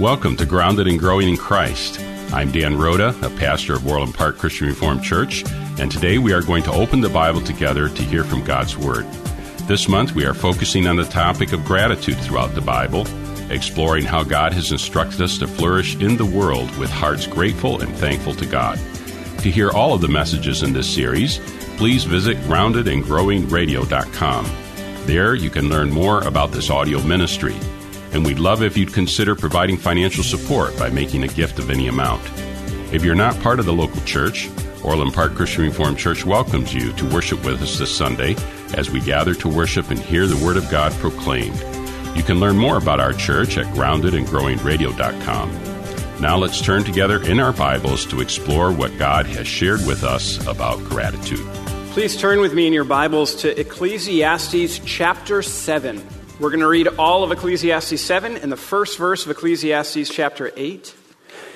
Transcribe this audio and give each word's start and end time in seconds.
Welcome 0.00 0.36
to 0.38 0.46
Grounded 0.46 0.88
and 0.88 0.98
Growing 0.98 1.28
in 1.28 1.36
Christ. 1.36 2.00
I'm 2.32 2.50
Dan 2.50 2.78
Rhoda, 2.78 3.14
a 3.20 3.28
pastor 3.36 3.74
of 3.74 3.86
Orland 3.86 4.14
Park 4.14 4.38
Christian 4.38 4.68
Reformed 4.68 5.04
Church, 5.04 5.44
and 5.78 5.92
today 5.92 6.16
we 6.16 6.32
are 6.32 6.40
going 6.40 6.62
to 6.62 6.72
open 6.72 7.02
the 7.02 7.10
Bible 7.10 7.42
together 7.42 7.90
to 7.90 8.02
hear 8.02 8.24
from 8.24 8.42
God's 8.42 8.78
Word. 8.78 9.04
This 9.68 9.90
month 9.90 10.12
we 10.12 10.24
are 10.24 10.32
focusing 10.32 10.86
on 10.86 10.96
the 10.96 11.04
topic 11.04 11.52
of 11.52 11.66
gratitude 11.66 12.16
throughout 12.16 12.54
the 12.54 12.62
Bible, 12.62 13.06
exploring 13.50 14.06
how 14.06 14.24
God 14.24 14.54
has 14.54 14.72
instructed 14.72 15.20
us 15.20 15.36
to 15.36 15.46
flourish 15.46 15.96
in 15.96 16.16
the 16.16 16.24
world 16.24 16.74
with 16.78 16.88
hearts 16.88 17.26
grateful 17.26 17.82
and 17.82 17.94
thankful 17.96 18.32
to 18.36 18.46
God. 18.46 18.78
To 19.40 19.50
hear 19.50 19.70
all 19.70 19.92
of 19.92 20.00
the 20.00 20.08
messages 20.08 20.62
in 20.62 20.72
this 20.72 20.88
series, 20.88 21.40
please 21.76 22.04
visit 22.04 22.38
groundedandgrowingradio.com. 22.38 24.50
There 25.04 25.34
you 25.34 25.50
can 25.50 25.68
learn 25.68 25.90
more 25.90 26.22
about 26.22 26.52
this 26.52 26.70
audio 26.70 27.02
ministry 27.02 27.54
and 28.12 28.24
we'd 28.24 28.38
love 28.38 28.62
if 28.62 28.76
you'd 28.76 28.92
consider 28.92 29.34
providing 29.34 29.76
financial 29.76 30.24
support 30.24 30.76
by 30.78 30.90
making 30.90 31.24
a 31.24 31.28
gift 31.28 31.58
of 31.58 31.70
any 31.70 31.88
amount. 31.88 32.22
If 32.92 33.04
you're 33.04 33.14
not 33.14 33.38
part 33.40 33.60
of 33.60 33.66
the 33.66 33.72
local 33.72 34.00
church, 34.02 34.48
Orland 34.82 35.14
Park 35.14 35.34
Christian 35.34 35.64
Reformed 35.64 35.98
Church 35.98 36.24
welcomes 36.24 36.74
you 36.74 36.92
to 36.94 37.08
worship 37.10 37.44
with 37.44 37.62
us 37.62 37.78
this 37.78 37.94
Sunday 37.94 38.34
as 38.74 38.90
we 38.90 39.00
gather 39.00 39.34
to 39.34 39.48
worship 39.48 39.90
and 39.90 39.98
hear 39.98 40.26
the 40.26 40.42
Word 40.44 40.56
of 40.56 40.70
God 40.70 40.92
proclaimed. 40.94 41.58
You 42.16 42.22
can 42.22 42.40
learn 42.40 42.56
more 42.56 42.78
about 42.78 42.98
our 42.98 43.12
church 43.12 43.58
at 43.58 43.66
groundedandgrowingradio.com. 43.74 46.20
Now 46.20 46.36
let's 46.36 46.60
turn 46.60 46.84
together 46.84 47.22
in 47.22 47.40
our 47.40 47.52
Bibles 47.52 48.04
to 48.06 48.20
explore 48.20 48.72
what 48.72 48.96
God 48.98 49.26
has 49.26 49.46
shared 49.46 49.86
with 49.86 50.04
us 50.04 50.44
about 50.46 50.78
gratitude. 50.84 51.46
Please 51.92 52.16
turn 52.16 52.40
with 52.40 52.54
me 52.54 52.66
in 52.66 52.72
your 52.72 52.84
Bibles 52.84 53.34
to 53.36 53.58
Ecclesiastes 53.58 54.80
chapter 54.80 55.42
7. 55.42 56.19
We're 56.40 56.48
going 56.48 56.60
to 56.60 56.68
read 56.68 56.88
all 56.98 57.22
of 57.22 57.32
Ecclesiastes 57.32 58.00
7 58.00 58.38
and 58.38 58.50
the 58.50 58.56
first 58.56 58.96
verse 58.96 59.26
of 59.26 59.30
Ecclesiastes 59.30 60.08
chapter 60.08 60.50
8. 60.56 60.94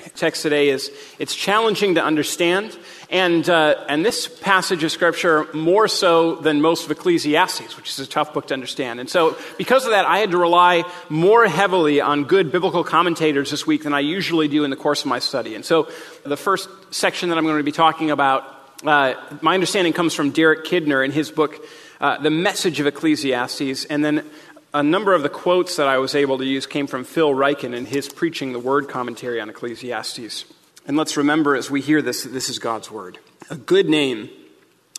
The 0.03 0.09
text 0.11 0.43
today 0.43 0.69
is 0.69 0.91
it's 1.17 1.33
challenging 1.33 1.95
to 1.95 2.03
understand, 2.03 2.77
and, 3.09 3.49
uh, 3.49 3.83
and 3.89 4.05
this 4.05 4.27
passage 4.27 4.83
of 4.83 4.91
Scripture 4.91 5.51
more 5.55 5.87
so 5.87 6.35
than 6.35 6.61
most 6.61 6.85
of 6.85 6.91
Ecclesiastes, 6.91 7.75
which 7.75 7.89
is 7.89 7.97
a 7.97 8.05
tough 8.05 8.31
book 8.31 8.45
to 8.49 8.53
understand. 8.53 8.99
And 8.99 9.09
so, 9.09 9.35
because 9.57 9.85
of 9.85 9.89
that, 9.89 10.05
I 10.05 10.19
had 10.19 10.29
to 10.29 10.37
rely 10.37 10.83
more 11.09 11.47
heavily 11.47 11.99
on 11.99 12.25
good 12.25 12.51
biblical 12.51 12.83
commentators 12.83 13.49
this 13.49 13.65
week 13.65 13.81
than 13.81 13.93
I 13.95 14.01
usually 14.01 14.47
do 14.47 14.65
in 14.65 14.69
the 14.69 14.75
course 14.75 15.01
of 15.01 15.07
my 15.07 15.17
study. 15.17 15.55
And 15.55 15.65
so, 15.65 15.89
the 16.23 16.37
first 16.37 16.69
section 16.91 17.29
that 17.29 17.39
I'm 17.39 17.43
going 17.43 17.57
to 17.57 17.63
be 17.63 17.71
talking 17.71 18.11
about, 18.11 18.43
uh, 18.85 19.15
my 19.41 19.55
understanding 19.55 19.93
comes 19.93 20.13
from 20.13 20.29
Derek 20.29 20.63
Kidner 20.63 21.03
in 21.03 21.09
his 21.11 21.31
book, 21.31 21.59
uh, 21.99 22.19
The 22.19 22.29
Message 22.29 22.79
of 22.79 22.85
Ecclesiastes, 22.85 23.85
and 23.85 24.05
then 24.05 24.29
a 24.75 24.83
number 24.83 25.13
of 25.13 25.23
the 25.23 25.29
quotes 25.29 25.77
that 25.77 25.87
I 25.87 25.99
was 25.99 26.15
able 26.15 26.37
to 26.37 26.45
use 26.45 26.67
came 26.67 26.85
from 26.85 27.05
Phil 27.05 27.31
Ryken 27.31 27.73
in 27.73 27.85
his 27.85 28.09
Preaching 28.09 28.51
the 28.51 28.59
Word 28.59 28.89
commentary 28.89 29.39
on 29.39 29.49
Ecclesiastes. 29.49 30.43
And 30.85 30.97
let's 30.97 31.15
remember 31.15 31.55
as 31.55 31.71
we 31.71 31.79
hear 31.79 32.01
this 32.01 32.23
that 32.23 32.33
this 32.33 32.49
is 32.49 32.59
God's 32.59 32.91
Word. 32.91 33.17
A 33.49 33.55
good 33.55 33.87
name 33.87 34.29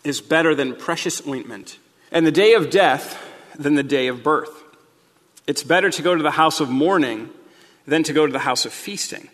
is 0.02 0.22
better 0.22 0.54
than 0.54 0.76
precious 0.76 1.26
ointment, 1.28 1.78
and 2.10 2.26
the 2.26 2.32
day 2.32 2.54
of 2.54 2.70
death 2.70 3.22
than 3.54 3.74
the 3.74 3.82
day 3.82 4.06
of 4.06 4.22
birth. 4.22 4.64
It's 5.46 5.62
better 5.62 5.90
to 5.90 6.02
go 6.02 6.14
to 6.14 6.22
the 6.22 6.30
house 6.30 6.60
of 6.60 6.70
mourning 6.70 7.28
than 7.86 8.02
to 8.04 8.14
go 8.14 8.24
to 8.24 8.32
the 8.32 8.38
house 8.38 8.64
of 8.64 8.72
feasting, 8.72 9.28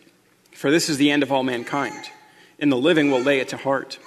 for 0.56 0.73
this 0.73 0.89
is 0.89 0.97
the 0.97 1.12
end 1.12 1.23
of 1.23 1.31
all 1.31 1.45
mankind, 1.45 2.11
and 2.59 2.73
the 2.73 2.77
living 2.77 3.12
will 3.12 3.23
lay 3.23 3.39
it 3.39 3.47
to 3.51 3.56
heart. 3.56 4.01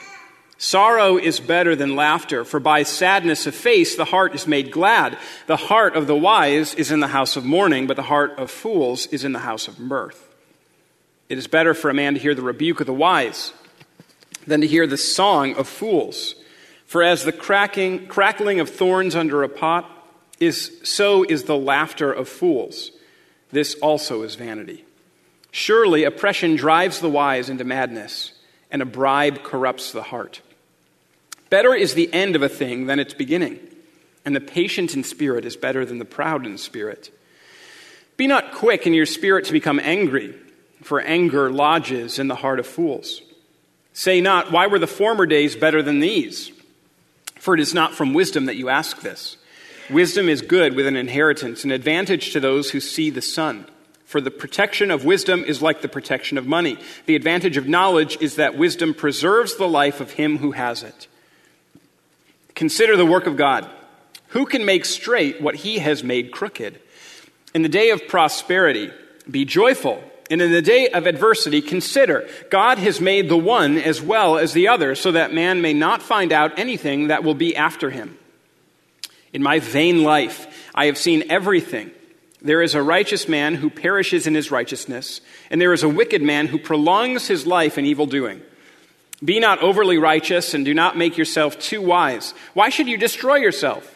Sorrow 0.58 1.18
is 1.18 1.40
better 1.40 1.76
than 1.76 1.96
laughter, 1.96 2.46
for 2.46 2.60
by 2.60 2.84
sadness 2.84 3.46
of 3.46 3.54
face 3.54 3.96
the 3.96 4.06
heart 4.06 4.34
is 4.34 4.48
made 4.48 4.72
glad. 4.72 5.18
The 5.48 5.58
heart 5.58 5.96
of 5.96 6.08
the 6.08 6.16
wise 6.16 6.74
is 6.76 6.92
in 6.92 7.02
the 7.02 7.08
house 7.08 7.36
of 7.36 7.44
mourning, 7.44 7.88
but 7.88 7.98
the 7.98 8.04
heart 8.04 8.40
of 8.40 8.50
fools 8.50 9.08
is 9.08 9.26
in 9.26 9.34
the 9.34 9.40
house 9.40 9.68
of 9.68 9.80
mirth. 9.80 10.34
It 11.28 11.38
is 11.38 11.48
better 11.48 11.74
for 11.74 11.90
a 11.90 11.94
man 11.94 12.14
to 12.14 12.20
hear 12.20 12.36
the 12.36 12.42
rebuke 12.42 12.80
of 12.80 12.88
the 12.88 12.94
wise 12.94 13.52
than 14.48 14.62
to 14.62 14.68
hear 14.68 14.88
the 14.88 14.98
song 14.98 15.56
of 15.56 15.68
fools. 15.68 16.36
For 16.86 17.04
as 17.04 17.26
the 17.26 17.34
cracking, 17.34 18.08
crackling 18.08 18.60
of 18.60 18.70
thorns 18.70 19.16
under 19.16 19.44
a 19.44 19.50
pot 19.50 19.90
is, 20.40 20.80
so 20.84 21.24
is 21.24 21.44
the 21.44 21.58
laughter 21.58 22.12
of 22.12 22.30
fools. 22.30 22.92
This 23.52 23.76
also 23.76 24.22
is 24.22 24.36
vanity. 24.36 24.86
Surely 25.52 26.04
oppression 26.04 26.56
drives 26.56 27.00
the 27.00 27.10
wise 27.10 27.50
into 27.50 27.64
madness, 27.64 28.34
and 28.70 28.82
a 28.82 28.86
bribe 28.86 29.44
corrupts 29.44 29.92
the 29.92 30.04
heart. 30.04 30.42
Better 31.56 31.74
is 31.74 31.94
the 31.94 32.14
end 32.14 32.36
of 32.36 32.42
a 32.42 32.50
thing 32.50 32.88
than 32.88 33.00
its 33.00 33.14
beginning, 33.14 33.58
and 34.26 34.36
the 34.36 34.42
patient 34.42 34.94
in 34.94 35.06
spirit 35.06 35.46
is 35.46 35.56
better 35.56 35.86
than 35.86 36.00
the 36.00 36.04
proud 36.04 36.46
in 36.46 36.58
spirit. 36.58 37.18
Be 38.18 38.28
not 38.28 38.52
quick 38.52 38.86
in 38.86 38.94
your 38.94 39.06
spirit 39.06 39.46
to 39.46 39.54
become 39.54 39.80
angry, 39.82 40.36
for 40.84 41.00
anger 41.00 41.50
lodges 41.50 42.20
in 42.20 42.28
the 42.28 42.36
heart 42.36 42.60
of 42.60 42.68
fools. 42.68 43.22
Say 43.94 44.20
not, 44.20 44.52
Why 44.52 44.68
were 44.68 44.80
the 44.80 44.86
former 44.86 45.26
days 45.26 45.56
better 45.56 45.82
than 45.82 46.02
these? 46.02 46.52
For 47.40 47.54
it 47.54 47.62
is 47.62 47.74
not 47.74 47.94
from 47.94 48.14
wisdom 48.14 48.48
that 48.48 48.58
you 48.58 48.68
ask 48.68 49.00
this. 49.00 49.38
Wisdom 49.90 50.28
is 50.28 50.42
good 50.42 50.76
with 50.76 50.88
an 50.88 50.98
inheritance, 50.98 51.64
an 51.64 51.72
advantage 51.72 52.34
to 52.34 52.42
those 52.42 52.72
who 52.72 52.82
see 52.82 53.10
the 53.10 53.22
sun. 53.22 53.66
For 54.04 54.20
the 54.20 54.30
protection 54.30 54.92
of 54.92 55.06
wisdom 55.06 55.46
is 55.46 55.62
like 55.62 55.82
the 55.82 55.88
protection 55.88 56.38
of 56.38 56.46
money. 56.46 56.78
The 57.06 57.16
advantage 57.16 57.56
of 57.56 57.66
knowledge 57.66 58.18
is 58.20 58.36
that 58.36 58.58
wisdom 58.58 58.94
preserves 58.94 59.56
the 59.56 59.70
life 59.70 60.02
of 60.02 60.12
him 60.12 60.40
who 60.40 60.52
has 60.52 60.84
it. 60.84 61.08
Consider 62.56 62.98
the 62.98 63.06
work 63.06 63.28
of 63.28 63.38
God. 63.38 63.70
Who 64.30 64.46
can 64.46 64.66
make 64.66 64.86
straight 64.86 65.42
what 65.42 65.56
he 65.56 65.80
has 65.80 66.04
made 66.04 66.32
crooked? 66.32 66.80
In 67.54 67.62
the 67.62 67.70
day 67.70 67.92
of 67.92 68.08
prosperity, 68.08 68.92
be 69.30 69.46
joyful. 69.46 70.04
And 70.30 70.42
in 70.42 70.52
the 70.52 70.62
day 70.62 70.90
of 70.90 71.06
adversity, 71.06 71.62
consider 71.62 72.28
God 72.50 72.80
has 72.80 73.00
made 73.00 73.30
the 73.30 73.38
one 73.38 73.78
as 73.78 74.02
well 74.02 74.38
as 74.38 74.54
the 74.54 74.70
other, 74.70 74.96
so 74.96 75.12
that 75.12 75.34
man 75.34 75.62
may 75.62 75.74
not 75.74 76.02
find 76.02 76.32
out 76.32 76.58
anything 76.58 77.10
that 77.10 77.24
will 77.24 77.36
be 77.36 77.56
after 77.56 77.92
him. 77.92 78.18
In 79.34 79.44
my 79.44 79.60
vain 79.60 80.04
life, 80.04 80.72
I 80.74 80.88
have 80.88 80.98
seen 80.98 81.30
everything. 81.30 81.92
There 82.42 82.62
is 82.62 82.74
a 82.74 82.82
righteous 82.82 83.28
man 83.28 83.56
who 83.56 83.70
perishes 83.70 84.28
in 84.28 84.34
his 84.34 84.50
righteousness, 84.50 85.22
and 85.50 85.62
there 85.62 85.74
is 85.74 85.84
a 85.84 85.90
wicked 85.90 86.22
man 86.22 86.48
who 86.48 86.58
prolongs 86.58 87.28
his 87.28 87.46
life 87.46 87.78
in 87.78 87.86
evil 87.86 88.06
doing. 88.06 88.42
Be 89.26 89.40
not 89.40 89.64
overly 89.64 89.98
righteous 89.98 90.54
and 90.54 90.64
do 90.64 90.74
not 90.74 90.98
make 90.98 91.18
yourself 91.18 91.60
too 91.60 91.82
wise. 91.82 92.36
Why 92.54 92.70
should 92.70 92.88
you 92.88 92.98
destroy 92.98 93.38
yourself? 93.38 93.92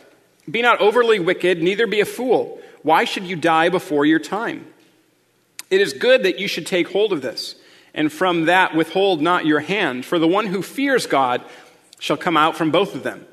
Be 0.49 0.63
not 0.63 0.81
overly 0.81 1.19
wicked, 1.19 1.61
neither 1.61 1.85
be 1.85 1.99
a 1.99 2.05
fool. 2.05 2.59
Why 2.81 3.03
should 3.03 3.25
you 3.25 3.35
die 3.35 3.69
before 3.69 4.05
your 4.05 4.19
time? 4.19 4.65
It 5.69 5.81
is 5.81 5.93
good 5.93 6.23
that 6.23 6.39
you 6.39 6.47
should 6.47 6.65
take 6.65 6.91
hold 6.91 7.13
of 7.13 7.21
this, 7.21 7.55
and 7.93 8.11
from 8.11 8.45
that 8.45 8.73
withhold 8.73 9.21
not 9.21 9.45
your 9.45 9.59
hand, 9.59 10.05
for 10.05 10.17
the 10.17 10.27
one 10.27 10.47
who 10.47 10.63
fears 10.63 11.05
God 11.05 11.43
shall 11.99 12.17
come 12.17 12.37
out 12.37 12.57
from 12.57 12.71
both 12.71 12.95
of 12.95 13.03
them. 13.03 13.27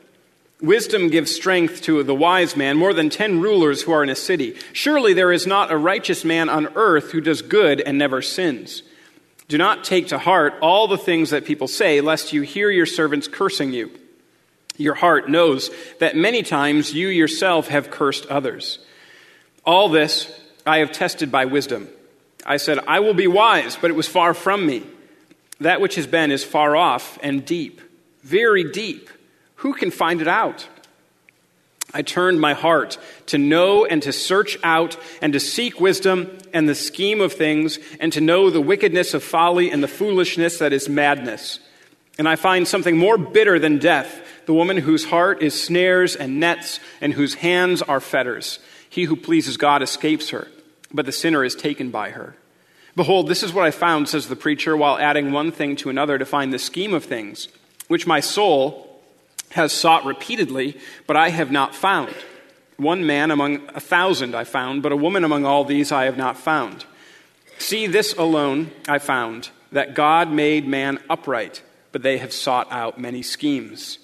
Wisdom 0.61 1.09
gives 1.09 1.35
strength 1.35 1.83
to 1.83 2.03
the 2.03 2.15
wise 2.15 2.57
man, 2.57 2.77
more 2.77 2.93
than 2.93 3.09
ten 3.09 3.41
rulers 3.41 3.83
who 3.83 3.93
are 3.93 4.03
in 4.03 4.11
a 4.11 4.15
city. 4.15 4.57
Surely 4.73 5.15
there 5.15 5.33
is 5.33 5.47
not 5.47 5.71
a 5.71 5.77
righteous 5.77 6.25
man 6.25 6.49
on 6.49 6.67
earth 6.75 7.13
who 7.13 7.21
does 7.21 7.41
good 7.41 7.81
and 7.81 7.97
never 7.97 8.21
sins. 8.21 8.83
Do 9.49 9.59
not 9.59 9.85
take 9.85 10.09
to 10.09 10.19
heart 10.19 10.55
all 10.61 10.89
the 10.89 10.99
things 10.99 11.31
that 11.31 11.45
people 11.45 11.69
say, 11.69 12.01
lest 12.01 12.33
you 12.33 12.43
hear 12.43 12.71
your 12.71 12.87
servants 12.87 13.29
cursing 13.29 13.73
you. 13.73 13.91
Your 14.77 14.95
heart 14.95 15.29
knows 15.29 15.71
that 16.01 16.17
many 16.17 16.43
times 16.43 16.93
you 16.93 17.09
yourself 17.09 17.69
have 17.69 17.91
cursed 17.91 18.27
others. 18.27 18.79
All 19.65 19.89
this 19.89 20.41
I 20.67 20.79
have 20.79 20.93
tested 20.93 21.31
by 21.31 21.45
wisdom. 21.45 21.89
I 22.45 22.57
said, 22.59 22.81
I 22.87 23.01
will 23.01 23.15
be 23.15 23.27
wise, 23.27 23.77
but 23.77 23.91
it 23.91 23.95
was 23.95 24.09
far 24.09 24.35
from 24.35 24.67
me. 24.67 24.85
That 25.61 25.81
which 25.81 25.95
has 25.95 26.07
been 26.07 26.31
is 26.31 26.45
far 26.45 26.77
off 26.77 27.19
and 27.23 27.45
deep, 27.45 27.81
very 28.23 28.71
deep. 28.71 29.09
Who 29.57 29.73
can 29.73 29.91
find 29.91 30.21
it 30.21 30.29
out? 30.29 30.69
I 31.97 32.03
turned 32.03 32.39
my 32.43 32.53
heart 32.53 32.99
to 33.29 33.39
know 33.39 33.87
and 33.87 34.03
to 34.03 34.13
search 34.13 34.59
out 34.63 34.99
and 35.23 35.33
to 35.33 35.41
seek 35.41 35.81
wisdom 35.81 36.37
and 36.53 36.69
the 36.69 36.75
scheme 36.75 37.23
of 37.23 37.33
things 37.33 37.79
and 37.99 38.13
to 38.13 38.21
know 38.21 38.51
the 38.51 38.61
wickedness 38.61 39.15
of 39.15 39.25
folly 39.25 39.71
and 39.71 39.83
the 39.83 39.89
foolishness 39.89 40.59
that 40.59 40.75
is 40.75 40.91
madness. 40.91 41.59
And 42.19 42.29
I 42.29 42.37
find 42.37 42.69
something 42.69 42.99
more 42.99 43.17
bitter 43.17 43.59
than 43.59 43.79
death 43.79 44.21
the 44.45 44.53
woman 44.53 44.77
whose 44.77 45.07
heart 45.07 45.43
is 45.43 45.59
snares 45.59 46.15
and 46.15 46.39
nets 46.39 46.81
and 47.01 47.15
whose 47.15 47.33
hands 47.33 47.81
are 47.81 48.01
fetters. 48.01 48.59
He 48.91 49.05
who 49.05 49.17
pleases 49.17 49.57
God 49.57 49.81
escapes 49.81 50.29
her, 50.29 50.49
but 50.93 51.07
the 51.07 51.13
sinner 51.13 51.45
is 51.45 51.55
taken 51.55 51.91
by 51.91 52.11
her. 52.11 52.37
Behold, 52.95 53.27
this 53.27 53.43
is 53.43 53.55
what 53.55 53.65
I 53.65 53.71
found, 53.71 54.11
says 54.11 54.29
the 54.29 54.37
preacher, 54.37 54.77
while 54.77 54.99
adding 54.99 55.33
one 55.33 55.51
thing 55.51 55.77
to 55.77 55.89
another 55.89 56.19
to 56.19 56.27
find 56.27 56.53
the 56.53 56.59
scheme 56.59 56.93
of 56.93 57.07
things, 57.07 57.49
which 57.89 58.07
my 58.07 58.21
soul 58.21 58.86
has 59.57 59.73
sought 59.73 60.05
repeatedly, 60.05 60.79
but 61.07 61.17
I 61.17 61.31
have 61.31 61.51
not 61.51 61.75
found. 61.75 62.15
One 62.77 63.07
man 63.07 63.31
among 63.31 63.69
a 63.75 63.81
thousand 63.81 64.35
I 64.35 64.45
found, 64.45 64.83
but 64.83 64.93
a 64.93 64.97
woman 64.97 65.25
among 65.25 65.45
all 65.45 65.65
these 65.65 65.91
I 65.91 66.05
have 66.05 66.17
not 66.17 66.37
found. 66.39 66.85
See, 67.59 67.87
this 67.87 68.15
alone 68.15 68.71
I 68.87 68.99
found, 68.99 69.49
that 69.73 69.95
God 69.95 70.31
made 70.31 70.69
man 70.69 70.99
upright, 71.09 71.63
but 71.91 72.03
they 72.03 72.19
have 72.19 72.33
sought 72.33 72.71
out 72.71 73.01
many 73.01 73.23
schemes. 73.23 73.99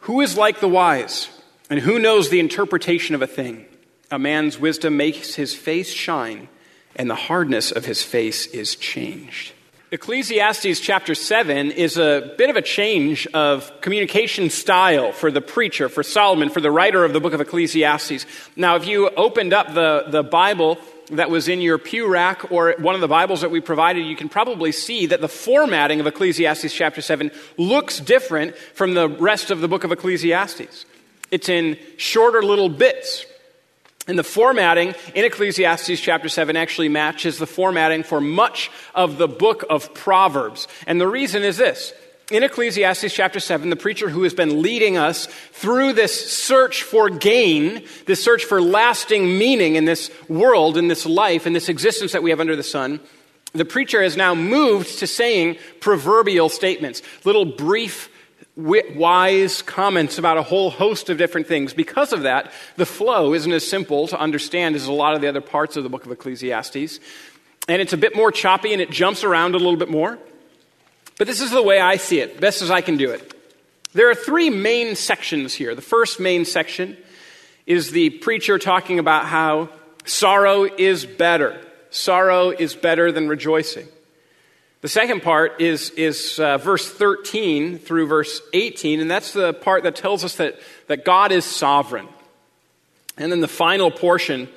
Who 0.00 0.20
is 0.20 0.36
like 0.36 0.60
the 0.60 0.68
wise, 0.68 1.28
and 1.70 1.78
who 1.78 1.98
knows 1.98 2.28
the 2.28 2.40
interpretation 2.40 3.14
of 3.14 3.22
a 3.22 3.26
thing? 3.26 3.66
A 4.10 4.18
man's 4.18 4.58
wisdom 4.58 4.96
makes 4.96 5.36
his 5.36 5.54
face 5.54 5.90
shine, 5.90 6.48
and 6.96 7.08
the 7.08 7.14
hardness 7.14 7.70
of 7.70 7.84
his 7.84 8.02
face 8.02 8.46
is 8.48 8.74
changed. 8.74 9.52
Ecclesiastes 9.92 10.78
chapter 10.78 11.16
7 11.16 11.72
is 11.72 11.96
a 11.96 12.32
bit 12.38 12.48
of 12.48 12.54
a 12.54 12.62
change 12.62 13.26
of 13.34 13.72
communication 13.80 14.48
style 14.48 15.10
for 15.10 15.32
the 15.32 15.40
preacher, 15.40 15.88
for 15.88 16.04
Solomon, 16.04 16.48
for 16.48 16.60
the 16.60 16.70
writer 16.70 17.04
of 17.04 17.12
the 17.12 17.18
book 17.18 17.32
of 17.32 17.40
Ecclesiastes. 17.40 18.24
Now, 18.54 18.76
if 18.76 18.86
you 18.86 19.10
opened 19.10 19.52
up 19.52 19.74
the, 19.74 20.04
the 20.06 20.22
Bible 20.22 20.78
that 21.10 21.28
was 21.28 21.48
in 21.48 21.60
your 21.60 21.76
pew 21.76 22.06
rack 22.06 22.52
or 22.52 22.76
one 22.78 22.94
of 22.94 23.00
the 23.00 23.08
Bibles 23.08 23.40
that 23.40 23.50
we 23.50 23.60
provided, 23.60 24.06
you 24.06 24.14
can 24.14 24.28
probably 24.28 24.70
see 24.70 25.06
that 25.06 25.20
the 25.20 25.28
formatting 25.28 25.98
of 25.98 26.06
Ecclesiastes 26.06 26.72
chapter 26.72 27.02
7 27.02 27.32
looks 27.56 27.98
different 27.98 28.56
from 28.56 28.94
the 28.94 29.08
rest 29.08 29.50
of 29.50 29.60
the 29.60 29.66
book 29.66 29.82
of 29.82 29.90
Ecclesiastes. 29.90 30.84
It's 31.32 31.48
in 31.48 31.76
shorter 31.96 32.44
little 32.44 32.68
bits, 32.68 33.26
and 34.10 34.18
the 34.18 34.24
formatting 34.24 34.92
in 35.14 35.24
Ecclesiastes 35.24 36.00
chapter 36.00 36.28
7 36.28 36.56
actually 36.56 36.88
matches 36.88 37.38
the 37.38 37.46
formatting 37.46 38.02
for 38.02 38.20
much 38.20 38.68
of 38.92 39.18
the 39.18 39.28
book 39.28 39.64
of 39.70 39.94
Proverbs. 39.94 40.66
And 40.88 41.00
the 41.00 41.06
reason 41.06 41.44
is 41.44 41.56
this. 41.56 41.92
In 42.28 42.42
Ecclesiastes 42.42 43.14
chapter 43.14 43.38
7, 43.38 43.70
the 43.70 43.76
preacher 43.76 44.08
who 44.08 44.24
has 44.24 44.34
been 44.34 44.62
leading 44.62 44.96
us 44.96 45.26
through 45.52 45.92
this 45.92 46.32
search 46.32 46.82
for 46.82 47.08
gain, 47.08 47.84
this 48.06 48.22
search 48.22 48.44
for 48.44 48.60
lasting 48.60 49.38
meaning 49.38 49.76
in 49.76 49.84
this 49.84 50.10
world, 50.28 50.76
in 50.76 50.88
this 50.88 51.06
life, 51.06 51.46
in 51.46 51.52
this 51.52 51.68
existence 51.68 52.10
that 52.10 52.22
we 52.22 52.30
have 52.30 52.40
under 52.40 52.56
the 52.56 52.64
sun, 52.64 52.98
the 53.52 53.64
preacher 53.64 54.02
has 54.02 54.16
now 54.16 54.34
moved 54.34 54.98
to 54.98 55.06
saying 55.06 55.56
proverbial 55.78 56.48
statements, 56.48 57.02
little 57.24 57.44
brief 57.44 58.09
wise 58.96 59.62
comments 59.62 60.18
about 60.18 60.38
a 60.38 60.42
whole 60.42 60.70
host 60.70 61.10
of 61.10 61.18
different 61.18 61.46
things. 61.46 61.72
Because 61.72 62.12
of 62.12 62.22
that, 62.22 62.52
the 62.76 62.86
flow 62.86 63.34
isn't 63.34 63.52
as 63.52 63.66
simple 63.66 64.08
to 64.08 64.18
understand 64.18 64.76
as 64.76 64.86
a 64.86 64.92
lot 64.92 65.14
of 65.14 65.20
the 65.20 65.28
other 65.28 65.40
parts 65.40 65.76
of 65.76 65.82
the 65.82 65.88
book 65.88 66.06
of 66.06 66.12
Ecclesiastes. 66.12 67.00
And 67.68 67.82
it's 67.82 67.92
a 67.92 67.96
bit 67.96 68.16
more 68.16 68.32
choppy 68.32 68.72
and 68.72 68.82
it 68.82 68.90
jumps 68.90 69.24
around 69.24 69.54
a 69.54 69.58
little 69.58 69.76
bit 69.76 69.90
more. 69.90 70.18
But 71.18 71.26
this 71.26 71.40
is 71.40 71.50
the 71.50 71.62
way 71.62 71.80
I 71.80 71.96
see 71.96 72.20
it, 72.20 72.40
best 72.40 72.62
as 72.62 72.70
I 72.70 72.80
can 72.80 72.96
do 72.96 73.10
it. 73.10 73.34
There 73.92 74.10
are 74.10 74.14
three 74.14 74.50
main 74.50 74.96
sections 74.96 75.52
here. 75.52 75.74
The 75.74 75.82
first 75.82 76.20
main 76.20 76.44
section 76.44 76.96
is 77.66 77.90
the 77.90 78.10
preacher 78.10 78.58
talking 78.58 78.98
about 78.98 79.26
how 79.26 79.68
sorrow 80.04 80.64
is 80.64 81.04
better. 81.04 81.60
Sorrow 81.90 82.50
is 82.50 82.74
better 82.74 83.12
than 83.12 83.28
rejoicing. 83.28 83.88
The 84.82 84.88
second 84.88 85.22
part 85.22 85.60
is, 85.60 85.90
is 85.90 86.38
uh, 86.38 86.56
verse 86.56 86.90
13 86.90 87.78
through 87.78 88.06
verse 88.06 88.40
18, 88.54 89.00
and 89.00 89.10
that's 89.10 89.34
the 89.34 89.52
part 89.52 89.82
that 89.82 89.94
tells 89.94 90.24
us 90.24 90.36
that, 90.36 90.58
that 90.86 91.04
God 91.04 91.32
is 91.32 91.44
sovereign. 91.44 92.08
And 93.18 93.30
then 93.30 93.40
the 93.40 93.48
final 93.48 93.90
portion 93.90 94.48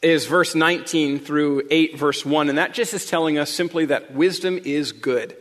is 0.00 0.24
verse 0.24 0.54
19 0.54 1.18
through 1.18 1.64
8, 1.70 1.98
verse 1.98 2.24
1, 2.24 2.48
and 2.48 2.56
that 2.56 2.72
just 2.72 2.94
is 2.94 3.04
telling 3.04 3.36
us 3.36 3.50
simply 3.50 3.86
that 3.86 4.12
wisdom 4.12 4.58
is 4.64 4.92
good. 4.92 5.36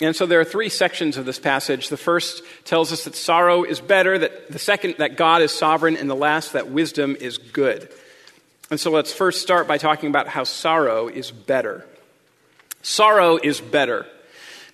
And 0.00 0.14
so 0.14 0.26
there 0.26 0.38
are 0.38 0.44
three 0.44 0.68
sections 0.68 1.16
of 1.16 1.24
this 1.26 1.40
passage. 1.40 1.88
The 1.88 1.96
first 1.96 2.44
tells 2.64 2.92
us 2.92 3.02
that 3.02 3.16
sorrow 3.16 3.64
is 3.64 3.80
better, 3.80 4.16
that 4.16 4.52
the 4.52 4.60
second, 4.60 4.94
that 4.98 5.16
God 5.16 5.42
is 5.42 5.50
sovereign, 5.50 5.96
and 5.96 6.08
the 6.08 6.14
last, 6.14 6.52
that 6.52 6.70
wisdom 6.70 7.16
is 7.18 7.36
good. 7.36 7.88
And 8.70 8.78
so 8.78 8.92
let's 8.92 9.12
first 9.12 9.42
start 9.42 9.66
by 9.66 9.78
talking 9.78 10.08
about 10.08 10.28
how 10.28 10.44
sorrow 10.44 11.08
is 11.08 11.32
better. 11.32 11.84
Sorrow 12.82 13.38
is 13.42 13.60
better. 13.60 14.06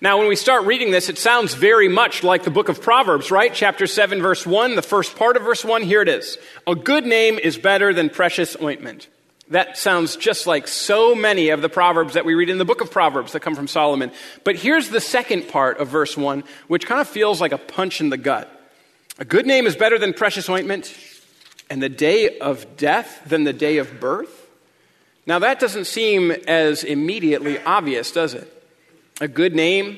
Now, 0.01 0.17
when 0.17 0.27
we 0.27 0.35
start 0.35 0.65
reading 0.65 0.91
this, 0.91 1.09
it 1.09 1.17
sounds 1.17 1.53
very 1.53 1.87
much 1.87 2.23
like 2.23 2.43
the 2.43 2.51
book 2.51 2.69
of 2.69 2.81
Proverbs, 2.81 3.31
right? 3.31 3.53
Chapter 3.53 3.87
7, 3.87 4.21
verse 4.21 4.45
1, 4.45 4.75
the 4.75 4.81
first 4.81 5.15
part 5.15 5.37
of 5.37 5.43
verse 5.43 5.63
1, 5.63 5.83
here 5.83 6.01
it 6.01 6.09
is. 6.09 6.37
A 6.67 6.75
good 6.75 7.05
name 7.05 7.39
is 7.39 7.57
better 7.57 7.93
than 7.93 8.09
precious 8.09 8.57
ointment. 8.61 9.07
That 9.49 9.77
sounds 9.77 10.15
just 10.15 10.47
like 10.47 10.67
so 10.67 11.15
many 11.15 11.49
of 11.49 11.61
the 11.61 11.69
Proverbs 11.69 12.15
that 12.15 12.25
we 12.25 12.33
read 12.33 12.49
in 12.49 12.57
the 12.57 12.65
book 12.65 12.81
of 12.81 12.91
Proverbs 12.91 13.31
that 13.31 13.41
come 13.41 13.55
from 13.55 13.67
Solomon. 13.67 14.11
But 14.43 14.55
here's 14.55 14.89
the 14.89 14.99
second 14.99 15.47
part 15.47 15.77
of 15.77 15.87
verse 15.87 16.17
1, 16.17 16.43
which 16.67 16.87
kind 16.87 16.99
of 16.99 17.07
feels 17.07 17.39
like 17.39 17.51
a 17.51 17.57
punch 17.57 18.01
in 18.01 18.09
the 18.09 18.17
gut. 18.17 18.51
A 19.17 19.25
good 19.25 19.45
name 19.45 19.65
is 19.65 19.75
better 19.75 19.97
than 19.97 20.13
precious 20.13 20.49
ointment, 20.49 20.93
and 21.69 21.81
the 21.81 21.89
day 21.89 22.37
of 22.39 22.75
death 22.75 23.21
than 23.25 23.43
the 23.43 23.53
day 23.53 23.77
of 23.77 23.99
birth. 23.99 24.34
Now, 25.27 25.39
that 25.39 25.59
doesn't 25.59 25.85
seem 25.85 26.31
as 26.31 26.83
immediately 26.83 27.59
obvious, 27.59 28.11
does 28.11 28.33
it? 28.33 28.51
A 29.21 29.27
good 29.27 29.55
name 29.55 29.97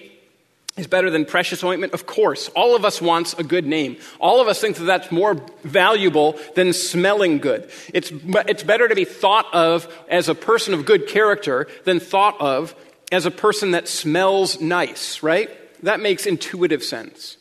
is 0.77 0.87
better 0.87 1.09
than 1.09 1.25
precious 1.25 1.63
ointment? 1.63 1.93
Of 1.93 2.05
course. 2.05 2.49
All 2.49 2.75
of 2.75 2.85
us 2.85 3.01
wants 3.01 3.33
a 3.33 3.43
good 3.43 3.65
name. 3.65 3.97
All 4.19 4.39
of 4.39 4.47
us 4.47 4.61
think 4.61 4.77
that 4.77 4.85
that's 4.85 5.11
more 5.11 5.35
valuable 5.63 6.39
than 6.55 6.71
smelling 6.71 7.39
good. 7.39 7.69
It's, 7.93 8.11
it's 8.13 8.63
better 8.63 8.87
to 8.87 8.95
be 8.95 9.05
thought 9.05 9.53
of 9.53 9.91
as 10.07 10.29
a 10.29 10.35
person 10.35 10.73
of 10.73 10.85
good 10.85 11.07
character 11.07 11.67
than 11.83 11.99
thought 11.99 12.39
of 12.39 12.75
as 13.11 13.25
a 13.25 13.31
person 13.31 13.71
that 13.71 13.87
smells 13.87 14.61
nice, 14.61 15.23
right? 15.23 15.49
That 15.83 15.99
makes 15.99 16.25
intuitive 16.25 16.83
sense. 16.83 17.37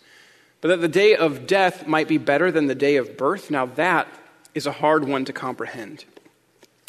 But 0.61 0.69
that 0.69 0.81
the 0.81 0.89
day 0.89 1.15
of 1.15 1.47
death 1.47 1.87
might 1.87 2.09
be 2.09 2.19
better 2.19 2.51
than 2.51 2.67
the 2.67 2.75
day 2.75 2.97
of 2.97 3.17
birth, 3.17 3.51
now 3.51 3.67
that 3.67 4.09
is 4.55 4.67
a 4.67 4.73
hard 4.73 5.07
one 5.07 5.25
to 5.27 5.33
comprehend. 5.33 6.05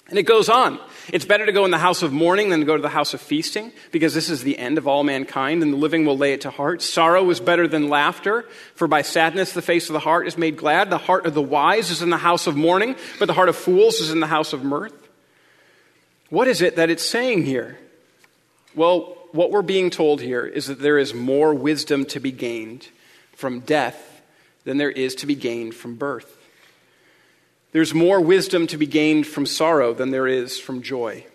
And 0.09 0.17
it 0.17 0.23
goes 0.23 0.47
on. 0.47 0.79
It's 1.11 1.25
better 1.25 1.45
to 1.45 1.51
go 1.51 1.65
in 1.65 1.71
the 1.71 1.77
house 1.77 2.01
of 2.01 2.13
mourning 2.13 2.49
than 2.49 2.61
to 2.61 2.65
go 2.65 2.77
to 2.77 2.81
the 2.81 2.87
house 2.87 3.13
of 3.13 3.19
feasting, 3.19 3.73
because 3.91 4.13
this 4.13 4.29
is 4.29 4.41
the 4.41 4.57
end 4.57 4.77
of 4.77 4.87
all 4.87 5.03
mankind, 5.03 5.61
and 5.61 5.73
the 5.73 5.77
living 5.77 6.05
will 6.05 6.17
lay 6.17 6.31
it 6.31 6.41
to 6.41 6.49
heart. 6.49 6.81
Sorrow 6.81 7.29
is 7.29 7.41
better 7.41 7.67
than 7.67 7.89
laughter, 7.89 8.45
for 8.75 8.87
by 8.87 9.01
sadness 9.01 9.51
the 9.51 9.61
face 9.61 9.89
of 9.89 9.93
the 9.93 9.99
heart 9.99 10.25
is 10.27 10.37
made 10.37 10.55
glad. 10.55 10.89
The 10.89 10.97
heart 10.97 11.25
of 11.25 11.33
the 11.33 11.41
wise 11.41 11.91
is 11.91 12.01
in 12.01 12.09
the 12.09 12.17
house 12.17 12.47
of 12.47 12.55
mourning, 12.55 12.95
but 13.19 13.25
the 13.25 13.33
heart 13.33 13.49
of 13.49 13.57
fools 13.57 13.99
is 13.99 14.11
in 14.11 14.21
the 14.21 14.27
house 14.27 14.53
of 14.53 14.63
mirth. 14.63 14.93
What 16.29 16.47
is 16.47 16.61
it 16.61 16.77
that 16.77 16.89
it's 16.89 17.07
saying 17.07 17.43
here? 17.43 17.77
Well, 18.75 19.17
what 19.33 19.51
we're 19.51 19.61
being 19.61 19.89
told 19.89 20.21
here 20.21 20.45
is 20.45 20.67
that 20.67 20.79
there 20.79 20.97
is 20.97 21.13
more 21.13 21.53
wisdom 21.53 22.05
to 22.05 22.19
be 22.21 22.31
gained 22.31 22.87
from 23.33 23.59
death 23.59 24.21
than 24.63 24.77
there 24.77 24.91
is 24.91 25.15
to 25.15 25.25
be 25.25 25.35
gained 25.35 25.75
from 25.75 25.95
birth. 25.95 26.33
There's 27.71 27.93
more 27.93 28.21
wisdom 28.21 28.67
to 28.67 28.77
be 28.77 28.87
gained 28.87 29.27
from 29.27 29.45
sorrow 29.45 29.93
than 29.93 30.11
there 30.11 30.27
is 30.27 30.59
from 30.59 30.81
joy. 30.81 31.25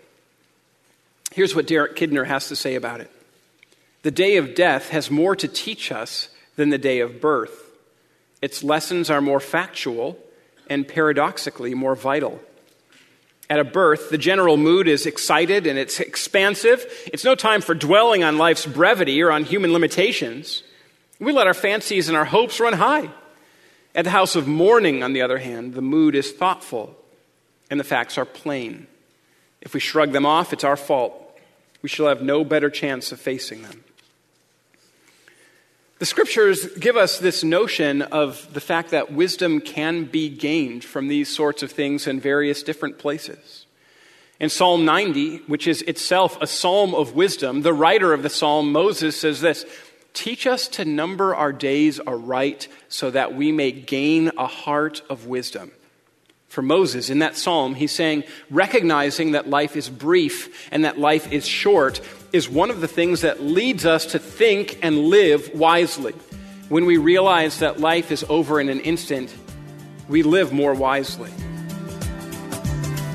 Here's 1.33 1.55
what 1.55 1.67
Derek 1.67 1.97
Kidner 1.97 2.27
has 2.27 2.49
to 2.49 2.57
say 2.57 2.75
about 2.75 3.01
it 3.01 3.11
The 4.03 4.11
day 4.11 4.37
of 4.37 4.55
death 4.55 4.91
has 4.91 5.11
more 5.11 5.37
to 5.37 5.49
teach 5.49 5.93
us 5.93 6.29
than 6.57 6.71
the 6.71 6.79
day 6.79 7.01
of 7.01 7.21
birth. 7.21 7.71
Its 8.41 8.65
lessons 8.65 9.09
are 9.09 9.21
more 9.21 9.41
factual 9.41 10.19
and 10.69 10.87
paradoxically 10.87 11.75
more 11.75 11.95
vital. 11.95 12.41
At 13.49 13.61
a 13.61 13.65
birth, 13.65 14.11
the 14.11 14.19
general 14.19 14.57
mood 14.57 14.89
is 14.89 15.05
excited 15.05 15.67
and 15.67 15.79
it's 15.79 16.01
expansive. 16.01 16.87
It's 17.13 17.25
no 17.25 17.35
time 17.35 17.61
for 17.61 17.75
dwelling 17.75 18.25
on 18.25 18.39
life's 18.39 18.67
brevity 18.67 19.23
or 19.23 19.31
on 19.31 19.45
human 19.45 19.73
limitations. 19.73 20.63
We 21.21 21.33
let 21.33 21.47
our 21.47 21.55
fancies 21.55 22.09
and 22.09 22.17
our 22.17 22.25
hopes 22.25 22.59
run 22.61 22.73
high. 22.73 23.11
At 23.95 24.05
the 24.05 24.11
house 24.11 24.37
of 24.37 24.49
mourning, 24.49 25.03
on 25.03 25.13
the 25.13 25.23
other 25.23 25.39
hand, 25.39 25.75
the 25.75 25.83
mood 25.83 26.15
is 26.15 26.33
thoughtful 26.33 26.97
and 27.71 27.79
the 27.79 27.85
facts 27.85 28.17
are 28.17 28.25
plain. 28.25 28.87
If 29.61 29.75
we 29.75 29.81
shrug 29.81 30.13
them 30.13 30.27
off, 30.27 30.53
it's 30.53 30.65
our 30.65 30.77
fault. 30.77 31.19
We 31.83 31.89
shall 31.89 32.07
have 32.07 32.23
no 32.23 32.45
better 32.45 32.71
chance 32.71 33.13
of 33.13 33.21
facing 33.21 33.63
them. 33.63 33.85
The 35.99 36.07
scriptures 36.07 36.67
give 36.79 36.97
us 36.97 37.19
this 37.19 37.45
notion 37.45 38.03
of 38.03 38.53
the 38.55 38.61
fact 38.61 38.91
that 38.91 39.13
wisdom 39.13 39.61
can 39.61 40.05
be 40.05 40.29
gained 40.29 40.85
from 40.85 41.07
these 41.07 41.29
sorts 41.29 41.63
of 41.63 41.71
things 41.71 42.09
in 42.09 42.19
various 42.19 42.65
different 42.65 42.99
places. 42.99 43.67
In 44.41 44.49
Psalm 44.49 44.85
90, 44.85 45.39
which 45.47 45.69
is 45.69 45.83
itself 45.83 46.37
a 46.41 46.47
psalm 46.49 46.93
of 46.93 47.15
wisdom, 47.15 47.63
the 47.63 47.73
writer 47.73 48.13
of 48.13 48.25
the 48.25 48.31
psalm, 48.31 48.73
Moses, 48.73 49.17
says 49.17 49.41
this 49.41 49.65
Teach 50.15 50.47
us 50.47 50.69
to 50.69 50.85
number 50.85 51.35
our 51.35 51.53
days 51.53 51.99
aright 52.01 52.69
so 52.89 53.11
that 53.11 53.35
we 53.35 53.51
may 53.51 53.73
gain 53.73 54.31
a 54.37 54.47
heart 54.47 55.03
of 55.09 55.27
wisdom. 55.27 55.73
For 56.49 56.61
Moses, 56.61 57.09
in 57.09 57.21
that 57.21 57.37
psalm, 57.39 57.75
he's 57.75 57.93
saying, 57.93 58.25
recognizing 58.51 59.33
that 59.33 59.49
life 59.49 59.75
is 59.75 59.89
brief 59.89 60.69
and 60.71 60.85
that 60.85 60.99
life 60.99 61.33
is 61.33 61.47
short 61.47 62.03
is 62.31 62.47
one 62.47 62.71
of 62.71 62.83
the 62.83 62.89
things 62.89 63.23
that 63.23 63.43
leads 63.43 63.87
us 63.87 64.05
to 64.07 64.19
think 64.19 64.79
and 64.83 64.99
live 65.07 65.51
wisely. 65.55 66.13
When 66.69 66.85
we 66.85 66.99
realize 66.99 67.61
that 67.61 67.81
life 67.81 68.13
is 68.13 68.23
over 68.29 68.61
in 68.61 68.69
an 68.69 68.81
instant, 68.81 69.35
we 70.09 70.23
live 70.23 70.53
more 70.53 70.75
wisely. 70.75 71.31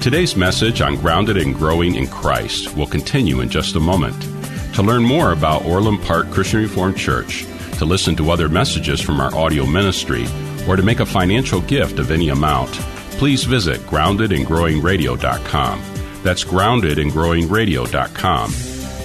Today's 0.02 0.36
message 0.36 0.82
on 0.82 0.96
grounded 0.96 1.38
and 1.38 1.54
growing 1.54 1.94
in 1.94 2.08
Christ 2.08 2.76
will 2.76 2.88
continue 2.88 3.42
in 3.42 3.50
just 3.50 3.76
a 3.76 3.80
moment. 3.80 4.37
To 4.78 4.84
learn 4.84 5.04
more 5.04 5.32
about 5.32 5.66
Orland 5.66 6.04
Park 6.04 6.30
Christian 6.30 6.60
Reformed 6.60 6.96
Church, 6.96 7.48
to 7.80 7.86
listen 7.86 8.16
to 8.18 8.30
other 8.30 8.48
messages 8.48 9.02
from 9.02 9.20
our 9.20 9.34
audio 9.34 9.66
ministry, 9.66 10.28
or 10.68 10.76
to 10.76 10.84
make 10.84 11.00
a 11.00 11.06
financial 11.06 11.62
gift 11.62 11.98
of 11.98 12.12
any 12.12 12.30
amount, 12.30 12.70
please 13.18 13.44
visit 13.44 13.80
groundedandgrowingradio.com. 13.88 15.82
That's 16.22 16.44
groundedandgrowingradio.com. 16.44 18.52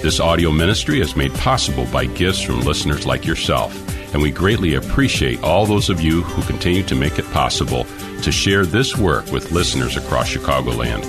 This 0.03 0.19
audio 0.19 0.51
ministry 0.51 1.01
is 1.01 1.15
made 1.15 1.33
possible 1.33 1.87
by 1.91 2.05
gifts 2.05 2.41
from 2.41 2.59
listeners 2.59 3.07
like 3.07 3.25
yourself, 3.25 3.75
and 4.13 4.21
we 4.21 4.29
greatly 4.29 4.75
appreciate 4.75 5.41
all 5.41 5.65
those 5.65 5.89
of 5.89 6.01
you 6.01 6.21
who 6.21 6.43
continue 6.43 6.83
to 6.83 6.93
make 6.93 7.17
it 7.17 7.25
possible 7.31 7.87
to 8.21 8.31
share 8.31 8.67
this 8.67 8.95
work 8.95 9.25
with 9.31 9.51
listeners 9.51 9.97
across 9.97 10.29
Chicagoland. 10.29 11.03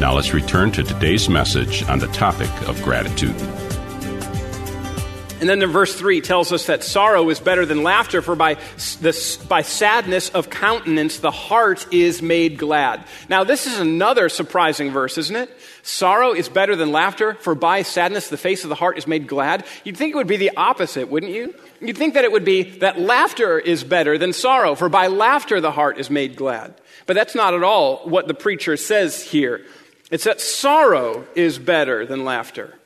Now 0.00 0.14
let's 0.14 0.32
return 0.32 0.72
to 0.72 0.82
today's 0.82 1.28
message 1.28 1.82
on 1.82 1.98
the 1.98 2.08
topic 2.08 2.48
of 2.66 2.82
gratitude. 2.82 3.36
And 5.38 5.50
then 5.50 5.62
in 5.62 5.70
verse 5.70 5.94
3 5.94 6.22
tells 6.22 6.50
us 6.50 6.66
that 6.66 6.82
sorrow 6.82 7.28
is 7.28 7.40
better 7.40 7.66
than 7.66 7.82
laughter, 7.82 8.22
for 8.22 8.34
by, 8.34 8.54
the, 9.00 9.38
by 9.48 9.60
sadness 9.60 10.30
of 10.30 10.48
countenance 10.48 11.18
the 11.18 11.30
heart 11.30 11.92
is 11.92 12.22
made 12.22 12.56
glad. 12.56 13.04
Now, 13.28 13.44
this 13.44 13.66
is 13.66 13.78
another 13.78 14.30
surprising 14.30 14.92
verse, 14.92 15.18
isn't 15.18 15.36
it? 15.36 15.50
Sorrow 15.82 16.32
is 16.32 16.48
better 16.48 16.74
than 16.74 16.90
laughter, 16.90 17.34
for 17.34 17.54
by 17.54 17.82
sadness 17.82 18.28
the 18.28 18.38
face 18.38 18.64
of 18.64 18.70
the 18.70 18.74
heart 18.74 18.96
is 18.96 19.06
made 19.06 19.26
glad. 19.26 19.66
You'd 19.84 19.98
think 19.98 20.14
it 20.14 20.16
would 20.16 20.26
be 20.26 20.38
the 20.38 20.56
opposite, 20.56 21.10
wouldn't 21.10 21.32
you? 21.32 21.54
You'd 21.82 21.98
think 21.98 22.14
that 22.14 22.24
it 22.24 22.32
would 22.32 22.44
be 22.44 22.78
that 22.78 22.98
laughter 22.98 23.58
is 23.58 23.84
better 23.84 24.16
than 24.16 24.32
sorrow, 24.32 24.74
for 24.74 24.88
by 24.88 25.08
laughter 25.08 25.60
the 25.60 25.70
heart 25.70 25.98
is 25.98 26.08
made 26.08 26.36
glad. 26.36 26.74
But 27.04 27.14
that's 27.14 27.34
not 27.34 27.52
at 27.52 27.62
all 27.62 27.98
what 28.08 28.26
the 28.26 28.34
preacher 28.34 28.78
says 28.78 29.22
here. 29.22 29.66
It's 30.10 30.24
that 30.24 30.40
sorrow 30.40 31.26
is 31.34 31.58
better 31.58 32.06
than 32.06 32.24
laughter. 32.24 32.78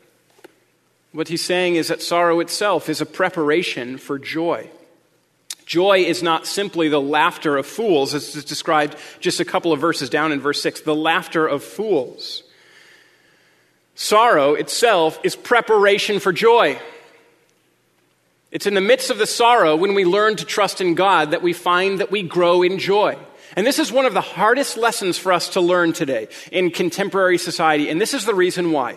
What 1.13 1.29
he's 1.29 1.45
saying 1.45 1.77
is 1.77 1.89
that 1.89 2.03
sorrow 2.03 2.41
itself 2.41 2.89
is 2.89 3.01
a 3.01 3.07
preparation 3.07 3.99
for 3.99 4.19
joy. 4.19 4.71
Joy 5.67 6.01
is 6.01 6.23
not 6.23 6.47
simply 6.47 6.89
the 6.89 7.01
laughter 7.01 7.57
of 7.57 7.67
fools, 7.67 8.15
as 8.15 8.35
is 8.35 8.45
described 8.45 8.97
just 9.21 9.41
a 9.41 9.45
couple 9.45 9.73
of 9.73 9.81
verses 9.81 10.11
down 10.11 10.33
in 10.33 10.41
verse 10.41 10.61
6 10.63 10.83
the 10.83 10.95
laughter 10.95 11.47
of 11.47 11.63
fools. 11.63 12.43
Sorrow 13.95 14.55
itself 14.55 15.21
is 15.23 15.37
preparation 15.37 16.21
for 16.21 16.33
joy. 16.33 16.79
It's 18.51 18.67
in 18.67 18.75
the 18.75 18.81
midst 18.81 19.11
of 19.11 19.19
the 19.19 19.27
sorrow 19.27 19.77
when 19.77 19.95
we 19.95 20.05
learn 20.05 20.37
to 20.37 20.45
trust 20.45 20.81
in 20.81 20.95
God 20.95 21.33
that 21.33 21.43
we 21.43 21.53
find 21.53 22.01
that 22.01 22.11
we 22.11 22.23
grow 22.23 22.63
in 22.63 22.79
joy. 22.79 23.17
And 23.57 23.67
this 23.67 23.79
is 23.79 23.93
one 23.93 24.07
of 24.07 24.15
the 24.15 24.21
hardest 24.21 24.77
lessons 24.77 25.19
for 25.19 25.33
us 25.33 25.51
to 25.51 25.61
learn 25.61 25.93
today 25.93 26.29
in 26.51 26.71
contemporary 26.71 27.39
society. 27.39 27.89
And 27.89 28.01
this 28.01 28.15
is 28.15 28.25
the 28.25 28.35
reason 28.35 28.73
why. 28.73 28.97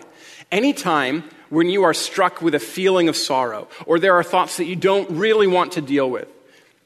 Anytime 0.50 1.24
when 1.54 1.68
you 1.68 1.84
are 1.84 1.94
struck 1.94 2.42
with 2.42 2.54
a 2.54 2.58
feeling 2.58 3.08
of 3.08 3.16
sorrow, 3.16 3.68
or 3.86 3.98
there 3.98 4.14
are 4.14 4.24
thoughts 4.24 4.56
that 4.56 4.64
you 4.64 4.74
don't 4.74 5.08
really 5.10 5.46
want 5.46 5.72
to 5.72 5.80
deal 5.80 6.10
with, 6.10 6.28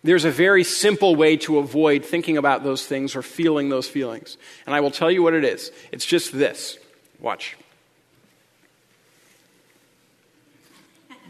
there's 0.04 0.24
a 0.24 0.30
very 0.30 0.62
simple 0.62 1.16
way 1.16 1.36
to 1.38 1.58
avoid 1.58 2.04
thinking 2.04 2.36
about 2.36 2.62
those 2.62 2.86
things 2.86 3.16
or 3.16 3.22
feeling 3.22 3.68
those 3.68 3.88
feelings. 3.88 4.36
And 4.66 4.74
I 4.74 4.80
will 4.80 4.90
tell 4.90 5.10
you 5.10 5.22
what 5.22 5.34
it 5.34 5.44
is 5.44 5.72
it's 5.90 6.04
just 6.04 6.32
this. 6.32 6.78
Watch. 7.18 7.56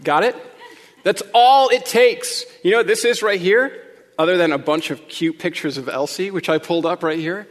Got 0.04 0.24
it? 0.24 0.36
That's 1.02 1.22
all 1.32 1.70
it 1.70 1.86
takes. 1.86 2.44
You 2.62 2.72
know 2.72 2.78
what 2.78 2.86
this 2.86 3.04
is 3.04 3.22
right 3.22 3.40
here? 3.40 3.84
Other 4.18 4.36
than 4.36 4.52
a 4.52 4.58
bunch 4.58 4.90
of 4.90 5.08
cute 5.08 5.38
pictures 5.38 5.78
of 5.78 5.88
Elsie, 5.88 6.30
which 6.30 6.48
I 6.48 6.58
pulled 6.58 6.84
up 6.84 7.02
right 7.02 7.18
here. 7.18 7.48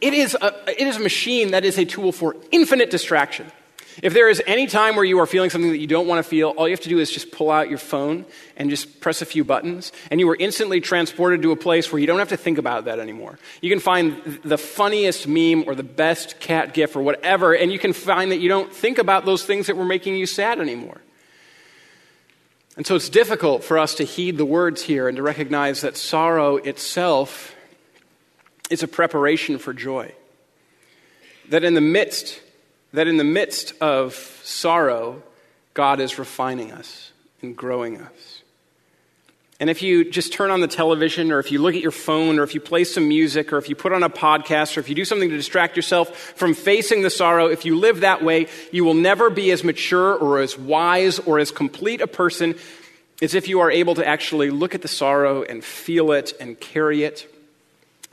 It 0.00 0.14
is 0.14 0.36
a, 0.40 0.54
it 0.70 0.86
is 0.86 0.96
a 0.96 1.00
machine 1.00 1.50
that 1.50 1.64
is 1.64 1.78
a 1.78 1.84
tool 1.84 2.12
for 2.12 2.36
infinite 2.50 2.90
distraction. 2.90 3.50
If 4.02 4.14
there 4.14 4.28
is 4.28 4.42
any 4.46 4.66
time 4.66 4.96
where 4.96 5.04
you 5.04 5.18
are 5.18 5.26
feeling 5.26 5.50
something 5.50 5.70
that 5.70 5.78
you 5.78 5.86
don't 5.86 6.06
want 6.06 6.24
to 6.24 6.28
feel, 6.28 6.50
all 6.50 6.66
you 6.66 6.72
have 6.72 6.80
to 6.80 6.88
do 6.88 6.98
is 6.98 7.10
just 7.10 7.30
pull 7.32 7.50
out 7.50 7.68
your 7.68 7.78
phone 7.78 8.24
and 8.56 8.70
just 8.70 9.00
press 9.00 9.20
a 9.20 9.26
few 9.26 9.44
buttons, 9.44 9.92
and 10.10 10.20
you 10.20 10.28
are 10.30 10.36
instantly 10.36 10.80
transported 10.80 11.42
to 11.42 11.52
a 11.52 11.56
place 11.56 11.92
where 11.92 12.00
you 12.00 12.06
don't 12.06 12.18
have 12.18 12.30
to 12.30 12.36
think 12.36 12.56
about 12.56 12.86
that 12.86 12.98
anymore. 12.98 13.38
You 13.60 13.68
can 13.68 13.80
find 13.80 14.40
the 14.42 14.56
funniest 14.58 15.28
meme 15.28 15.64
or 15.66 15.74
the 15.74 15.82
best 15.82 16.40
cat 16.40 16.72
gif 16.72 16.96
or 16.96 17.02
whatever, 17.02 17.54
and 17.54 17.70
you 17.72 17.78
can 17.78 17.92
find 17.92 18.32
that 18.32 18.38
you 18.38 18.48
don't 18.48 18.72
think 18.72 18.98
about 18.98 19.26
those 19.26 19.44
things 19.44 19.66
that 19.66 19.76
were 19.76 19.84
making 19.84 20.16
you 20.16 20.26
sad 20.26 20.60
anymore. 20.60 21.00
And 22.76 22.86
so 22.86 22.94
it's 22.94 23.10
difficult 23.10 23.64
for 23.64 23.78
us 23.78 23.96
to 23.96 24.04
heed 24.04 24.38
the 24.38 24.44
words 24.46 24.80
here 24.82 25.08
and 25.08 25.16
to 25.16 25.22
recognize 25.22 25.82
that 25.82 25.98
sorrow 25.98 26.56
itself 26.56 27.54
is 28.70 28.82
a 28.82 28.88
preparation 28.88 29.58
for 29.58 29.74
joy. 29.74 30.14
That 31.50 31.64
in 31.64 31.74
the 31.74 31.80
midst 31.80 32.40
that 32.92 33.06
in 33.06 33.16
the 33.16 33.24
midst 33.24 33.74
of 33.80 34.14
sorrow, 34.42 35.22
God 35.74 36.00
is 36.00 36.18
refining 36.18 36.72
us 36.72 37.12
and 37.42 37.56
growing 37.56 38.00
us. 38.00 38.42
And 39.60 39.68
if 39.68 39.82
you 39.82 40.10
just 40.10 40.32
turn 40.32 40.50
on 40.50 40.62
the 40.62 40.66
television, 40.66 41.30
or 41.30 41.38
if 41.38 41.52
you 41.52 41.60
look 41.60 41.74
at 41.74 41.82
your 41.82 41.90
phone, 41.90 42.38
or 42.38 42.42
if 42.42 42.54
you 42.54 42.62
play 42.62 42.82
some 42.82 43.06
music, 43.08 43.52
or 43.52 43.58
if 43.58 43.68
you 43.68 43.76
put 43.76 43.92
on 43.92 44.02
a 44.02 44.08
podcast, 44.08 44.76
or 44.76 44.80
if 44.80 44.88
you 44.88 44.94
do 44.94 45.04
something 45.04 45.28
to 45.28 45.36
distract 45.36 45.76
yourself 45.76 46.16
from 46.16 46.54
facing 46.54 47.02
the 47.02 47.10
sorrow, 47.10 47.46
if 47.46 47.66
you 47.66 47.76
live 47.76 48.00
that 48.00 48.24
way, 48.24 48.46
you 48.72 48.84
will 48.84 48.94
never 48.94 49.28
be 49.28 49.50
as 49.50 49.62
mature 49.62 50.14
or 50.14 50.40
as 50.40 50.58
wise 50.58 51.18
or 51.18 51.38
as 51.38 51.50
complete 51.50 52.00
a 52.00 52.06
person 52.06 52.54
as 53.20 53.34
if 53.34 53.48
you 53.48 53.60
are 53.60 53.70
able 53.70 53.94
to 53.96 54.06
actually 54.06 54.48
look 54.48 54.74
at 54.74 54.80
the 54.80 54.88
sorrow 54.88 55.42
and 55.42 55.62
feel 55.62 56.12
it 56.12 56.32
and 56.40 56.58
carry 56.58 57.04
it. 57.04 57.30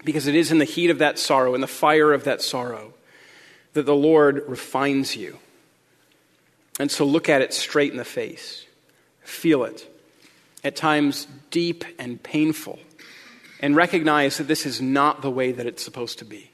Because 0.03 0.27
it 0.27 0.35
is 0.35 0.51
in 0.51 0.57
the 0.57 0.65
heat 0.65 0.89
of 0.89 0.99
that 0.99 1.17
sorrow, 1.17 1.55
in 1.55 1.61
the 1.61 1.67
fire 1.67 2.11
of 2.11 2.25
that 2.25 2.41
sorrow, 2.41 2.93
that 3.73 3.85
the 3.85 3.95
Lord 3.95 4.43
refines 4.47 5.15
you. 5.15 5.37
And 6.79 6.91
so 6.91 7.05
look 7.05 7.29
at 7.29 7.41
it 7.41 7.53
straight 7.53 7.91
in 7.91 7.97
the 7.97 8.05
face, 8.05 8.65
feel 9.21 9.63
it, 9.63 9.87
at 10.63 10.75
times 10.75 11.27
deep 11.49 11.83
and 11.97 12.21
painful, 12.21 12.79
and 13.59 13.75
recognize 13.75 14.37
that 14.37 14.47
this 14.47 14.65
is 14.65 14.81
not 14.81 15.21
the 15.21 15.31
way 15.31 15.51
that 15.51 15.65
it's 15.65 15.83
supposed 15.83 16.19
to 16.19 16.25
be. 16.25 16.51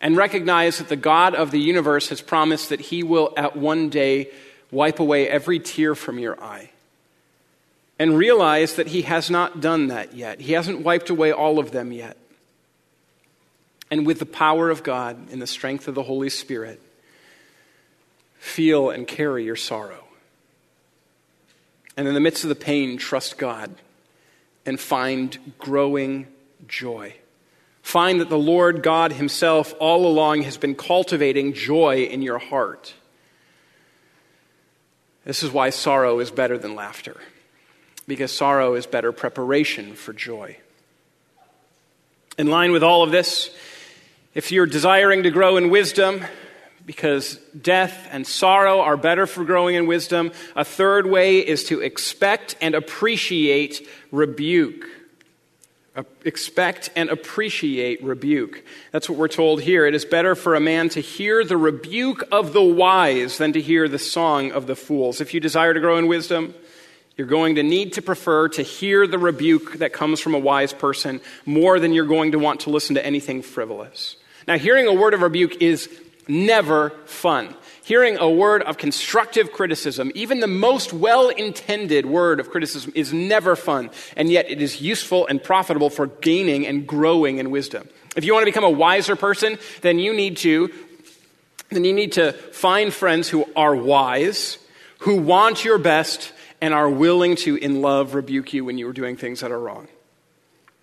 And 0.00 0.16
recognize 0.16 0.78
that 0.78 0.88
the 0.88 0.96
God 0.96 1.34
of 1.34 1.50
the 1.50 1.58
universe 1.58 2.10
has 2.10 2.20
promised 2.20 2.68
that 2.68 2.80
He 2.80 3.02
will 3.02 3.32
at 3.36 3.56
one 3.56 3.88
day 3.88 4.30
wipe 4.70 5.00
away 5.00 5.28
every 5.28 5.58
tear 5.58 5.96
from 5.96 6.20
your 6.20 6.40
eye. 6.40 6.70
And 7.98 8.16
realize 8.16 8.76
that 8.76 8.86
He 8.86 9.02
has 9.02 9.28
not 9.28 9.60
done 9.60 9.88
that 9.88 10.14
yet. 10.14 10.40
He 10.40 10.52
hasn't 10.52 10.82
wiped 10.82 11.10
away 11.10 11.32
all 11.32 11.58
of 11.58 11.72
them 11.72 11.90
yet 11.90 12.16
and 13.90 14.06
with 14.06 14.18
the 14.18 14.26
power 14.26 14.70
of 14.70 14.82
God 14.82 15.30
and 15.30 15.40
the 15.40 15.46
strength 15.46 15.88
of 15.88 15.94
the 15.94 16.02
Holy 16.02 16.28
Spirit, 16.28 16.80
feel 18.38 18.90
and 18.90 19.06
carry 19.06 19.44
your 19.44 19.56
sorrow. 19.56 20.04
And 21.96 22.06
in 22.06 22.14
the 22.14 22.20
midst 22.20 22.44
of 22.44 22.48
the 22.48 22.54
pain, 22.54 22.96
trust 22.96 23.38
God 23.38 23.74
and 24.64 24.78
find 24.78 25.36
growing 25.58 26.26
joy. 26.66 27.14
Find 27.82 28.20
that 28.20 28.28
the 28.28 28.38
Lord 28.38 28.82
God 28.82 29.12
Himself 29.12 29.74
all 29.80 30.06
along 30.06 30.42
has 30.42 30.58
been 30.58 30.74
cultivating 30.74 31.54
joy 31.54 32.04
in 32.04 32.22
your 32.22 32.38
heart. 32.38 32.94
This 35.24 35.42
is 35.42 35.50
why 35.50 35.70
sorrow 35.70 36.20
is 36.20 36.30
better 36.30 36.58
than 36.58 36.74
laughter, 36.74 37.16
because 38.06 38.30
sorrow 38.30 38.74
is 38.74 38.86
better 38.86 39.10
preparation 39.10 39.94
for 39.94 40.12
joy. 40.12 40.58
In 42.38 42.46
line 42.46 42.72
with 42.72 42.82
all 42.82 43.02
of 43.02 43.10
this, 43.10 43.50
if 44.38 44.52
you're 44.52 44.66
desiring 44.66 45.24
to 45.24 45.32
grow 45.32 45.56
in 45.56 45.68
wisdom, 45.68 46.24
because 46.86 47.40
death 47.60 48.06
and 48.12 48.24
sorrow 48.24 48.78
are 48.78 48.96
better 48.96 49.26
for 49.26 49.44
growing 49.44 49.74
in 49.74 49.88
wisdom, 49.88 50.30
a 50.54 50.64
third 50.64 51.06
way 51.06 51.38
is 51.40 51.64
to 51.64 51.80
expect 51.80 52.54
and 52.60 52.76
appreciate 52.76 53.84
rebuke. 54.12 54.86
Expect 56.24 56.90
and 56.94 57.10
appreciate 57.10 58.00
rebuke. 58.04 58.62
That's 58.92 59.10
what 59.10 59.18
we're 59.18 59.26
told 59.26 59.60
here. 59.60 59.86
It 59.86 59.96
is 59.96 60.04
better 60.04 60.36
for 60.36 60.54
a 60.54 60.60
man 60.60 60.88
to 60.90 61.00
hear 61.00 61.44
the 61.44 61.56
rebuke 61.56 62.22
of 62.30 62.52
the 62.52 62.62
wise 62.62 63.38
than 63.38 63.52
to 63.54 63.60
hear 63.60 63.88
the 63.88 63.98
song 63.98 64.52
of 64.52 64.68
the 64.68 64.76
fools. 64.76 65.20
If 65.20 65.34
you 65.34 65.40
desire 65.40 65.74
to 65.74 65.80
grow 65.80 65.98
in 65.98 66.06
wisdom, 66.06 66.54
you're 67.16 67.26
going 67.26 67.56
to 67.56 67.64
need 67.64 67.94
to 67.94 68.02
prefer 68.02 68.50
to 68.50 68.62
hear 68.62 69.08
the 69.08 69.18
rebuke 69.18 69.78
that 69.78 69.92
comes 69.92 70.20
from 70.20 70.34
a 70.34 70.38
wise 70.38 70.72
person 70.72 71.20
more 71.44 71.80
than 71.80 71.92
you're 71.92 72.06
going 72.06 72.30
to 72.30 72.38
want 72.38 72.60
to 72.60 72.70
listen 72.70 72.94
to 72.94 73.04
anything 73.04 73.42
frivolous. 73.42 74.14
Now, 74.48 74.56
hearing 74.56 74.86
a 74.86 74.94
word 74.94 75.12
of 75.12 75.20
rebuke 75.20 75.60
is 75.60 75.90
never 76.26 76.88
fun. 77.04 77.54
Hearing 77.84 78.16
a 78.16 78.30
word 78.30 78.62
of 78.62 78.78
constructive 78.78 79.52
criticism, 79.52 80.10
even 80.14 80.40
the 80.40 80.46
most 80.46 80.90
well 80.90 81.28
intended 81.28 82.06
word 82.06 82.40
of 82.40 82.50
criticism, 82.50 82.90
is 82.94 83.12
never 83.12 83.54
fun, 83.56 83.90
and 84.16 84.30
yet 84.30 84.50
it 84.50 84.62
is 84.62 84.80
useful 84.80 85.26
and 85.26 85.42
profitable 85.42 85.90
for 85.90 86.06
gaining 86.06 86.66
and 86.66 86.86
growing 86.86 87.36
in 87.36 87.50
wisdom. 87.50 87.90
If 88.16 88.24
you 88.24 88.32
want 88.32 88.44
to 88.44 88.50
become 88.50 88.64
a 88.64 88.70
wiser 88.70 89.16
person, 89.16 89.58
then 89.82 89.98
you 89.98 90.14
need 90.14 90.38
to 90.38 90.72
then 91.68 91.84
you 91.84 91.92
need 91.92 92.12
to 92.12 92.32
find 92.32 92.90
friends 92.90 93.28
who 93.28 93.46
are 93.54 93.76
wise, 93.76 94.56
who 95.00 95.20
want 95.20 95.62
your 95.62 95.76
best, 95.76 96.32
and 96.62 96.72
are 96.72 96.88
willing 96.88 97.36
to, 97.36 97.56
in 97.56 97.82
love, 97.82 98.14
rebuke 98.14 98.54
you 98.54 98.64
when 98.64 98.78
you 98.78 98.88
are 98.88 98.94
doing 98.94 99.18
things 99.18 99.40
that 99.40 99.52
are 99.52 99.60
wrong. 99.60 99.88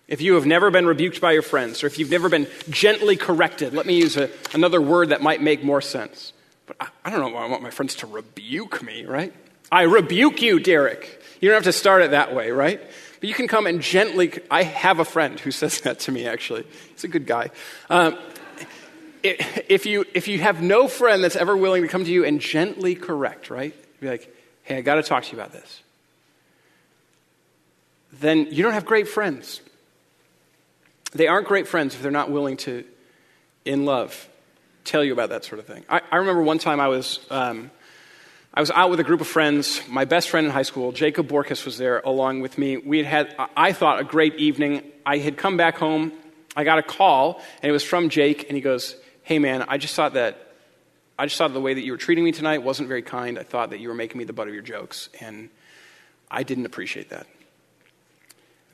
If 0.08 0.20
you 0.20 0.34
have 0.34 0.46
never 0.46 0.70
been 0.70 0.86
rebuked 0.86 1.20
by 1.20 1.32
your 1.32 1.42
friends, 1.42 1.82
or 1.82 1.88
if 1.88 1.98
you've 1.98 2.10
never 2.10 2.28
been 2.28 2.46
gently 2.70 3.16
corrected, 3.16 3.72
let 3.74 3.86
me 3.86 3.96
use 3.96 4.16
a, 4.16 4.30
another 4.54 4.80
word 4.80 5.08
that 5.08 5.20
might 5.20 5.42
make 5.42 5.64
more 5.64 5.80
sense. 5.80 6.32
But 6.66 6.76
I, 6.80 6.88
I 7.04 7.10
don't 7.10 7.20
know 7.20 7.28
why 7.28 7.44
I 7.44 7.48
want 7.48 7.62
my 7.62 7.70
friends 7.70 7.96
to 7.96 8.06
rebuke 8.06 8.82
me, 8.82 9.04
right? 9.04 9.32
I 9.70 9.82
rebuke 9.82 10.42
you, 10.42 10.60
Derek. 10.60 11.22
You 11.40 11.48
don't 11.48 11.56
have 11.56 11.64
to 11.64 11.72
start 11.72 12.02
it 12.02 12.12
that 12.12 12.34
way, 12.34 12.50
right? 12.50 12.80
But 13.20 13.28
you 13.28 13.34
can 13.34 13.48
come 13.48 13.66
and 13.66 13.80
gently. 13.80 14.32
I 14.50 14.62
have 14.62 15.00
a 15.00 15.04
friend 15.04 15.40
who 15.40 15.50
says 15.50 15.80
that 15.80 16.00
to 16.00 16.12
me, 16.12 16.26
actually. 16.26 16.64
He's 16.92 17.04
a 17.04 17.08
good 17.08 17.26
guy. 17.26 17.50
Um, 17.90 18.16
if, 19.22 19.86
you, 19.86 20.04
if 20.14 20.28
you 20.28 20.38
have 20.38 20.62
no 20.62 20.86
friend 20.86 21.24
that's 21.24 21.34
ever 21.34 21.56
willing 21.56 21.82
to 21.82 21.88
come 21.88 22.04
to 22.04 22.10
you 22.10 22.24
and 22.24 22.40
gently 22.40 22.94
correct, 22.94 23.50
right? 23.50 23.74
Be 24.00 24.08
like, 24.08 24.32
hey, 24.62 24.78
I 24.78 24.80
got 24.82 24.96
to 24.96 25.02
talk 25.02 25.24
to 25.24 25.32
you 25.32 25.38
about 25.38 25.52
this. 25.52 25.82
Then 28.20 28.46
you 28.50 28.62
don't 28.62 28.72
have 28.72 28.86
great 28.86 29.08
friends. 29.08 29.60
They 31.12 31.28
aren't 31.28 31.46
great 31.46 31.68
friends 31.68 31.94
if 31.94 32.02
they're 32.02 32.10
not 32.10 32.30
willing 32.30 32.56
to, 32.58 32.84
in 33.64 33.84
love, 33.84 34.28
tell 34.84 35.04
you 35.04 35.12
about 35.12 35.30
that 35.30 35.44
sort 35.44 35.58
of 35.58 35.66
thing. 35.66 35.84
I, 35.88 36.00
I 36.10 36.16
remember 36.16 36.42
one 36.42 36.58
time 36.58 36.80
I 36.80 36.88
was, 36.88 37.20
um, 37.30 37.70
I 38.54 38.60
was 38.60 38.70
out 38.70 38.90
with 38.90 39.00
a 39.00 39.04
group 39.04 39.20
of 39.20 39.26
friends. 39.26 39.82
My 39.88 40.04
best 40.04 40.30
friend 40.30 40.46
in 40.46 40.52
high 40.52 40.62
school, 40.62 40.92
Jacob 40.92 41.28
Borkus, 41.28 41.64
was 41.64 41.78
there 41.78 42.00
along 42.00 42.40
with 42.40 42.56
me. 42.58 42.76
We 42.76 42.98
had 42.98 43.06
had, 43.06 43.48
I 43.56 43.72
thought, 43.72 44.00
a 44.00 44.04
great 44.04 44.36
evening. 44.36 44.82
I 45.04 45.18
had 45.18 45.36
come 45.36 45.56
back 45.56 45.76
home. 45.76 46.12
I 46.56 46.64
got 46.64 46.78
a 46.78 46.82
call, 46.82 47.42
and 47.62 47.68
it 47.68 47.72
was 47.72 47.84
from 47.84 48.08
Jake, 48.08 48.44
and 48.48 48.56
he 48.56 48.62
goes, 48.62 48.96
Hey, 49.22 49.38
man, 49.38 49.64
I 49.68 49.76
just 49.76 49.94
thought 49.94 50.14
that. 50.14 50.42
I 51.18 51.24
just 51.24 51.38
thought 51.38 51.54
the 51.54 51.60
way 51.60 51.72
that 51.72 51.82
you 51.82 51.92
were 51.92 51.98
treating 51.98 52.24
me 52.24 52.32
tonight 52.32 52.62
wasn't 52.62 52.88
very 52.88 53.00
kind. 53.00 53.38
I 53.38 53.42
thought 53.42 53.70
that 53.70 53.80
you 53.80 53.88
were 53.88 53.94
making 53.94 54.18
me 54.18 54.24
the 54.24 54.34
butt 54.34 54.48
of 54.48 54.54
your 54.54 54.62
jokes, 54.62 55.08
and 55.18 55.48
I 56.30 56.42
didn't 56.42 56.66
appreciate 56.66 57.08
that. 57.08 57.26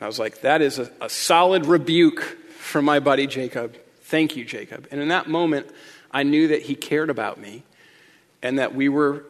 I 0.02 0.06
was 0.06 0.18
like, 0.18 0.40
that 0.42 0.62
is 0.62 0.78
a, 0.78 0.90
a 1.00 1.08
solid 1.08 1.66
rebuke 1.66 2.22
from 2.58 2.84
my 2.84 3.00
buddy 3.00 3.26
Jacob. 3.26 3.76
Thank 4.02 4.36
you, 4.36 4.44
Jacob. 4.44 4.88
And 4.90 5.00
in 5.00 5.08
that 5.08 5.28
moment, 5.28 5.68
I 6.10 6.22
knew 6.22 6.48
that 6.48 6.62
he 6.62 6.74
cared 6.74 7.10
about 7.10 7.38
me 7.38 7.62
and 8.42 8.58
that 8.58 8.74
we 8.74 8.88
were 8.88 9.24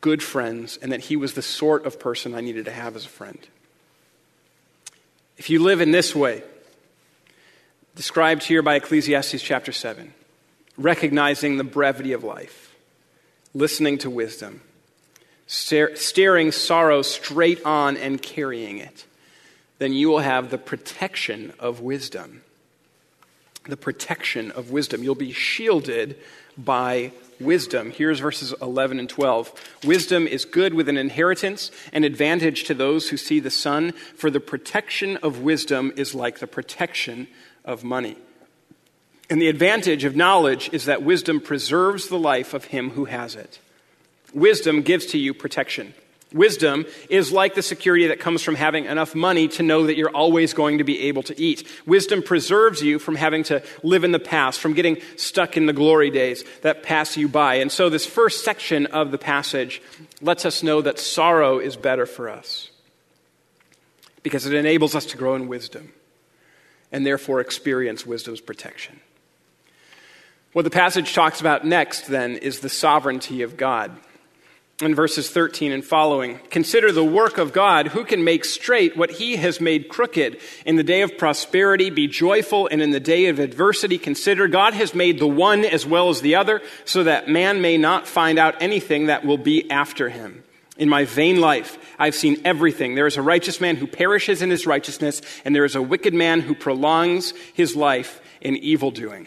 good 0.00 0.22
friends 0.22 0.78
and 0.80 0.92
that 0.92 1.00
he 1.00 1.16
was 1.16 1.34
the 1.34 1.42
sort 1.42 1.86
of 1.86 2.00
person 2.00 2.34
I 2.34 2.40
needed 2.40 2.64
to 2.66 2.70
have 2.72 2.96
as 2.96 3.04
a 3.04 3.08
friend. 3.08 3.38
If 5.36 5.48
you 5.48 5.62
live 5.62 5.80
in 5.80 5.90
this 5.90 6.14
way, 6.14 6.42
described 7.94 8.42
here 8.42 8.62
by 8.62 8.76
Ecclesiastes 8.76 9.42
chapter 9.42 9.72
7, 9.72 10.12
recognizing 10.76 11.56
the 11.56 11.64
brevity 11.64 12.12
of 12.12 12.24
life, 12.24 12.74
listening 13.54 13.98
to 13.98 14.10
wisdom, 14.10 14.60
staring 15.46 16.52
sorrow 16.52 17.02
straight 17.02 17.64
on 17.64 17.96
and 17.96 18.20
carrying 18.20 18.78
it, 18.78 19.06
then 19.80 19.94
you 19.94 20.10
will 20.10 20.20
have 20.20 20.50
the 20.50 20.58
protection 20.58 21.54
of 21.58 21.80
wisdom. 21.80 22.42
The 23.64 23.78
protection 23.78 24.50
of 24.50 24.70
wisdom. 24.70 25.02
You'll 25.02 25.14
be 25.14 25.32
shielded 25.32 26.18
by 26.56 27.12
wisdom. 27.40 27.90
Here's 27.90 28.20
verses 28.20 28.52
11 28.60 28.98
and 28.98 29.08
12. 29.08 29.78
Wisdom 29.84 30.26
is 30.26 30.44
good 30.44 30.74
with 30.74 30.90
an 30.90 30.98
inheritance, 30.98 31.70
an 31.94 32.04
advantage 32.04 32.64
to 32.64 32.74
those 32.74 33.08
who 33.08 33.16
see 33.16 33.40
the 33.40 33.50
sun, 33.50 33.92
for 33.92 34.30
the 34.30 34.38
protection 34.38 35.16
of 35.18 35.40
wisdom 35.40 35.94
is 35.96 36.14
like 36.14 36.40
the 36.40 36.46
protection 36.46 37.26
of 37.64 37.82
money. 37.82 38.18
And 39.30 39.40
the 39.40 39.48
advantage 39.48 40.04
of 40.04 40.14
knowledge 40.14 40.68
is 40.74 40.84
that 40.84 41.02
wisdom 41.02 41.40
preserves 41.40 42.08
the 42.08 42.18
life 42.18 42.52
of 42.52 42.66
him 42.66 42.90
who 42.90 43.06
has 43.06 43.34
it. 43.34 43.60
Wisdom 44.34 44.82
gives 44.82 45.06
to 45.06 45.18
you 45.18 45.32
protection. 45.32 45.94
Wisdom 46.32 46.86
is 47.08 47.32
like 47.32 47.54
the 47.54 47.62
security 47.62 48.06
that 48.06 48.20
comes 48.20 48.40
from 48.42 48.54
having 48.54 48.84
enough 48.84 49.16
money 49.16 49.48
to 49.48 49.64
know 49.64 49.86
that 49.86 49.96
you're 49.96 50.14
always 50.14 50.54
going 50.54 50.78
to 50.78 50.84
be 50.84 51.00
able 51.02 51.24
to 51.24 51.40
eat. 51.40 51.66
Wisdom 51.86 52.22
preserves 52.22 52.80
you 52.80 53.00
from 53.00 53.16
having 53.16 53.42
to 53.44 53.62
live 53.82 54.04
in 54.04 54.12
the 54.12 54.20
past, 54.20 54.60
from 54.60 54.74
getting 54.74 54.98
stuck 55.16 55.56
in 55.56 55.66
the 55.66 55.72
glory 55.72 56.08
days 56.08 56.44
that 56.62 56.84
pass 56.84 57.16
you 57.16 57.26
by. 57.26 57.56
And 57.56 57.72
so, 57.72 57.88
this 57.88 58.06
first 58.06 58.44
section 58.44 58.86
of 58.86 59.10
the 59.10 59.18
passage 59.18 59.82
lets 60.20 60.44
us 60.44 60.62
know 60.62 60.80
that 60.82 61.00
sorrow 61.00 61.58
is 61.58 61.76
better 61.76 62.06
for 62.06 62.28
us 62.28 62.70
because 64.22 64.46
it 64.46 64.54
enables 64.54 64.94
us 64.94 65.06
to 65.06 65.16
grow 65.16 65.34
in 65.34 65.48
wisdom 65.48 65.92
and 66.92 67.04
therefore 67.04 67.40
experience 67.40 68.06
wisdom's 68.06 68.40
protection. 68.40 69.00
What 70.52 70.62
the 70.62 70.70
passage 70.70 71.12
talks 71.12 71.40
about 71.40 71.64
next, 71.64 72.06
then, 72.06 72.36
is 72.36 72.60
the 72.60 72.68
sovereignty 72.68 73.42
of 73.42 73.56
God 73.56 73.96
in 74.82 74.94
verses 74.94 75.30
13 75.30 75.72
and 75.72 75.84
following. 75.84 76.38
Consider 76.50 76.92
the 76.92 77.04
work 77.04 77.38
of 77.38 77.52
God, 77.52 77.88
who 77.88 78.04
can 78.04 78.24
make 78.24 78.44
straight 78.44 78.96
what 78.96 79.10
he 79.10 79.36
has 79.36 79.60
made 79.60 79.88
crooked. 79.88 80.40
In 80.64 80.76
the 80.76 80.82
day 80.82 81.02
of 81.02 81.18
prosperity, 81.18 81.90
be 81.90 82.06
joyful, 82.06 82.66
and 82.66 82.80
in 82.80 82.90
the 82.90 83.00
day 83.00 83.26
of 83.26 83.38
adversity, 83.38 83.98
consider 83.98 84.48
God 84.48 84.74
has 84.74 84.94
made 84.94 85.18
the 85.18 85.26
one 85.26 85.64
as 85.64 85.86
well 85.86 86.08
as 86.08 86.20
the 86.20 86.36
other, 86.36 86.62
so 86.84 87.04
that 87.04 87.28
man 87.28 87.60
may 87.60 87.76
not 87.76 88.08
find 88.08 88.38
out 88.38 88.60
anything 88.60 89.06
that 89.06 89.24
will 89.24 89.38
be 89.38 89.70
after 89.70 90.08
him. 90.08 90.42
In 90.76 90.88
my 90.88 91.04
vain 91.04 91.40
life, 91.40 91.76
I've 91.98 92.14
seen 92.14 92.40
everything. 92.44 92.94
There 92.94 93.06
is 93.06 93.18
a 93.18 93.22
righteous 93.22 93.60
man 93.60 93.76
who 93.76 93.86
perishes 93.86 94.40
in 94.40 94.48
his 94.48 94.66
righteousness, 94.66 95.20
and 95.44 95.54
there 95.54 95.66
is 95.66 95.74
a 95.74 95.82
wicked 95.82 96.14
man 96.14 96.40
who 96.40 96.54
prolongs 96.54 97.34
his 97.52 97.76
life 97.76 98.22
in 98.40 98.56
evil 98.56 98.90
doing. 98.90 99.26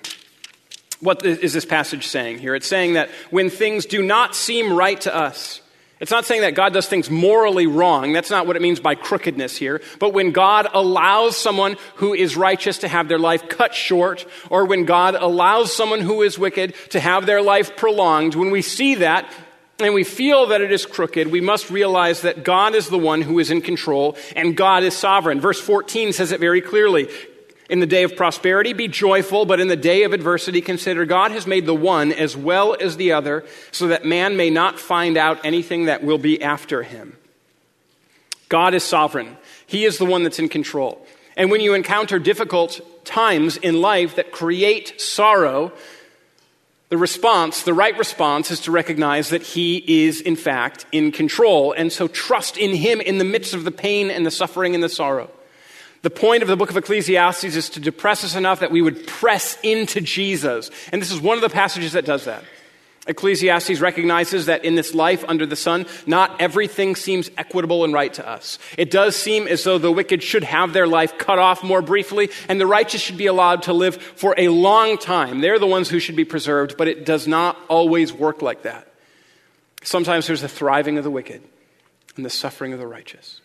What 1.04 1.26
is 1.26 1.52
this 1.54 1.66
passage 1.66 2.08
saying 2.08 2.40
here? 2.40 2.56
It's 2.56 2.68
saying 2.68 2.94
that 2.94 3.10
when 3.30 3.50
things 3.50 3.86
do 3.86 4.02
not 4.02 4.36
seem 4.36 4.72
right 4.72 5.00
to 5.02 5.14
us, 5.14 5.60
it's 6.00 6.12
not 6.12 6.26
saying 6.26 6.42
that 6.42 6.56
God 6.56 6.74
does 6.74 6.88
things 6.88 7.10
morally 7.10 7.68
wrong. 7.68 8.14
That's 8.14 8.30
not 8.30 8.48
what 8.48 8.56
it 8.56 8.62
means 8.62 8.80
by 8.80 8.96
crookedness 8.96 9.56
here. 9.56 9.82
But 10.00 10.14
when 10.14 10.32
God 10.32 10.68
allows 10.74 11.38
someone 11.38 11.78
who 11.96 12.14
is 12.14 12.36
righteous 12.36 12.80
to 12.80 12.88
have 12.88 13.08
their 13.08 13.20
life 13.20 13.48
cut 13.48 13.74
short, 13.74 14.26
or 14.50 14.66
when 14.66 14.86
God 14.86 15.16
allows 15.16 15.74
someone 15.74 16.02
who 16.02 16.22
is 16.22 16.40
wicked 16.40 16.74
to 16.90 17.00
have 17.00 17.26
their 17.26 17.42
life 17.42 17.78
prolonged, 17.78 18.36
when 18.36 18.52
we 18.52 18.62
see 18.62 18.96
that, 18.96 19.32
and 19.80 19.94
we 19.94 20.04
feel 20.04 20.48
that 20.48 20.62
it 20.62 20.72
is 20.72 20.86
crooked, 20.86 21.32
we 21.32 21.42
must 21.42 21.70
realize 21.70 22.22
that 22.22 22.44
God 22.44 22.76
is 22.76 22.90
the 22.90 22.98
one 22.98 23.22
who 23.22 23.40
is 23.40 23.50
in 23.50 23.62
control 23.62 24.18
and 24.36 24.56
God 24.56 24.84
is 24.84 24.96
sovereign. 24.96 25.42
Verse 25.42 25.60
14 25.60 26.14
says 26.14 26.32
it 26.32 26.40
very 26.40 26.62
clearly. 26.62 27.10
In 27.70 27.80
the 27.80 27.86
day 27.86 28.04
of 28.04 28.16
prosperity, 28.16 28.74
be 28.74 28.88
joyful, 28.88 29.46
but 29.46 29.60
in 29.60 29.68
the 29.70 29.76
day 29.76 30.04
of 30.04 30.14
adversity, 30.14 30.62
consider 30.62 31.06
God 31.06 31.32
has 31.32 31.48
made 31.48 31.66
the 31.66 31.74
one 31.74 32.12
as 32.12 32.36
well 32.36 32.76
as 32.80 32.98
the 32.98 33.14
other, 33.14 33.46
so 33.72 33.88
that 33.88 34.06
man 34.06 34.36
may 34.36 34.50
not 34.50 34.80
find 34.80 35.18
out 35.18 35.46
anything 35.46 35.86
that 35.86 36.04
will 36.04 36.18
be 36.18 36.42
after 36.42 36.84
him. 36.84 37.18
God 38.50 38.74
is 38.74 38.84
sovereign, 38.84 39.38
He 39.66 39.86
is 39.86 39.98
the 39.98 40.06
one 40.06 40.24
that's 40.24 40.40
in 40.40 40.50
control. 40.50 41.04
And 41.36 41.50
when 41.50 41.62
you 41.62 41.74
encounter 41.74 42.20
difficult 42.20 42.80
times 43.06 43.58
in 43.58 43.82
life 43.82 44.18
that 44.18 44.32
create 44.32 45.02
sorrow, 45.02 45.72
the 46.90 46.98
response, 46.98 47.64
the 47.64 47.74
right 47.74 47.98
response, 47.98 48.52
is 48.52 48.60
to 48.62 48.72
recognize 48.72 49.30
that 49.30 49.42
He 49.42 50.06
is, 50.06 50.22
in 50.22 50.36
fact, 50.36 50.86
in 50.92 51.12
control. 51.12 51.72
And 51.72 51.92
so 51.92 52.08
trust 52.08 52.56
in 52.58 52.76
Him 52.76 53.02
in 53.02 53.18
the 53.18 53.26
midst 53.26 53.56
of 53.56 53.64
the 53.64 53.72
pain 53.72 54.12
and 54.12 54.24
the 54.24 54.30
suffering 54.30 54.76
and 54.76 54.84
the 54.84 54.90
sorrow. 54.90 55.32
The 56.04 56.10
point 56.10 56.44
of 56.44 56.50
the 56.50 56.58
book 56.58 56.70
of 56.70 56.78
Ecclesiastes 56.78 57.56
is 57.56 57.70
to 57.70 57.80
depress 57.80 58.26
us 58.26 58.36
enough 58.36 58.60
that 58.60 58.72
we 58.72 58.82
would 58.82 59.08
press 59.08 59.58
into 59.64 60.02
Jesus. 60.02 60.70
And 60.92 61.02
this 61.02 61.12
is 61.12 61.22
one 61.22 61.38
of 61.38 61.42
the 61.42 61.50
passages 61.50 61.94
that 61.94 62.06
does 62.06 62.26
that. 62.26 62.44
Ecclesiastes 63.08 63.80
recognizes 63.80 64.46
that 64.46 64.66
in 64.66 64.76
this 64.76 64.94
life 64.94 65.24
under 65.28 65.46
the 65.46 65.56
sun, 65.56 65.86
not 66.06 66.42
everything 66.42 66.96
seems 66.96 67.30
equitable 67.38 67.86
and 67.86 67.94
right 67.94 68.14
to 68.14 68.28
us. 68.28 68.60
It 68.78 68.92
does 68.92 69.16
seem 69.16 69.48
as 69.48 69.64
though 69.64 69.78
the 69.78 69.92
wicked 69.92 70.24
should 70.24 70.44
have 70.44 70.74
their 70.74 70.88
life 70.88 71.18
cut 71.18 71.40
off 71.40 71.64
more 71.64 71.82
briefly, 71.82 72.30
and 72.50 72.60
the 72.60 72.68
righteous 72.68 73.02
should 73.02 73.18
be 73.18 73.26
allowed 73.26 73.64
to 73.64 73.74
live 73.74 73.96
for 73.96 74.36
a 74.38 74.50
long 74.50 74.98
time. 74.98 75.40
They're 75.40 75.60
the 75.60 75.68
ones 75.68 75.90
who 75.90 76.00
should 76.00 76.16
be 76.18 76.26
preserved, 76.26 76.76
but 76.78 76.90
it 76.90 77.06
does 77.06 77.28
not 77.28 77.58
always 77.70 78.12
work 78.12 78.42
like 78.42 78.64
that. 78.64 78.88
Sometimes 79.84 80.28
there's 80.28 80.42
the 80.42 80.50
thriving 80.50 80.98
of 80.98 81.06
the 81.06 81.12
wicked 81.12 81.44
and 82.18 82.26
the 82.26 82.30
suffering 82.30 82.74
of 82.74 82.80
the 82.80 82.88
righteous. 82.88 83.42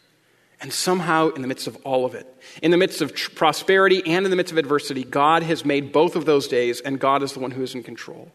And 0.61 0.73
somehow, 0.73 1.29
in 1.31 1.43
the 1.43 1.49
midst 1.49 1.69
of 1.69 1.77
all 1.85 2.05
of 2.05 2.15
it, 2.15 2.27
in 2.63 2.73
the 2.73 2.77
midst 2.77 3.01
of 3.01 3.15
tr- 3.15 3.31
prosperity 3.31 4.03
and 4.05 4.27
in 4.27 4.31
the 4.31 4.37
midst 4.37 4.51
of 4.51 4.59
adversity, 4.59 5.05
God 5.05 5.45
has 5.45 5.65
made 5.65 5.93
both 5.93 6.17
of 6.17 6.25
those 6.25 6.49
days, 6.49 6.81
and 6.81 6.99
God 6.99 7.23
is 7.23 7.33
the 7.33 7.39
one 7.39 7.53
who 7.53 7.63
is 7.63 7.75
in 7.75 7.85
control. 7.85 8.33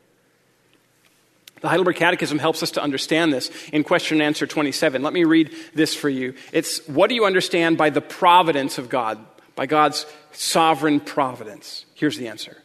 The 1.60 1.70
Heidelberg 1.70 1.96
Catechism 1.96 2.40
helps 2.40 2.62
us 2.62 2.72
to 2.72 2.84
understand 2.84 3.34
this 3.34 3.50
in 3.72 3.84
question 3.84 4.18
and 4.18 4.24
answer 4.24 4.46
27. 4.46 5.02
Let 5.02 5.14
me 5.14 5.24
read 5.24 5.54
this 5.74 5.96
for 5.96 6.10
you. 6.10 6.34
It's 6.52 6.86
what 6.88 7.08
do 7.08 7.16
you 7.16 7.26
understand 7.26 7.78
by 7.78 7.90
the 7.90 8.02
providence 8.02 8.78
of 8.78 8.90
God, 8.90 9.18
by 9.56 9.66
God's 9.66 10.06
sovereign 10.32 11.00
providence? 11.00 11.86
Here's 11.94 12.18
the 12.18 12.28
answer 12.28 12.62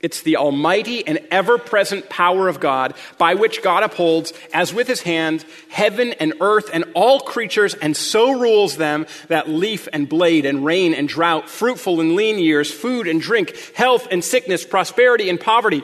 it's 0.00 0.22
the 0.22 0.36
almighty 0.36 1.04
and 1.06 1.18
ever 1.30 1.58
present 1.58 2.08
power 2.08 2.46
of 2.46 2.60
God 2.60 2.94
by 3.18 3.34
which 3.34 3.62
God 3.62 3.82
upholds, 3.82 4.32
as 4.54 4.72
with 4.72 4.86
his 4.86 5.02
hand, 5.02 5.44
heaven 5.70 6.12
and 6.20 6.34
earth 6.40 6.70
and 6.72 6.84
all 6.94 7.18
creatures, 7.18 7.74
and 7.74 7.96
so 7.96 8.38
rules 8.38 8.76
them 8.76 9.06
that 9.26 9.48
leaf 9.48 9.88
and 9.92 10.08
blade 10.08 10.46
and 10.46 10.64
rain 10.64 10.94
and 10.94 11.08
drought, 11.08 11.50
fruitful 11.50 12.00
and 12.00 12.14
lean 12.14 12.38
years, 12.38 12.70
food 12.70 13.08
and 13.08 13.20
drink, 13.20 13.56
health 13.74 14.06
and 14.12 14.22
sickness, 14.22 14.64
prosperity 14.64 15.28
and 15.28 15.40
poverty. 15.40 15.82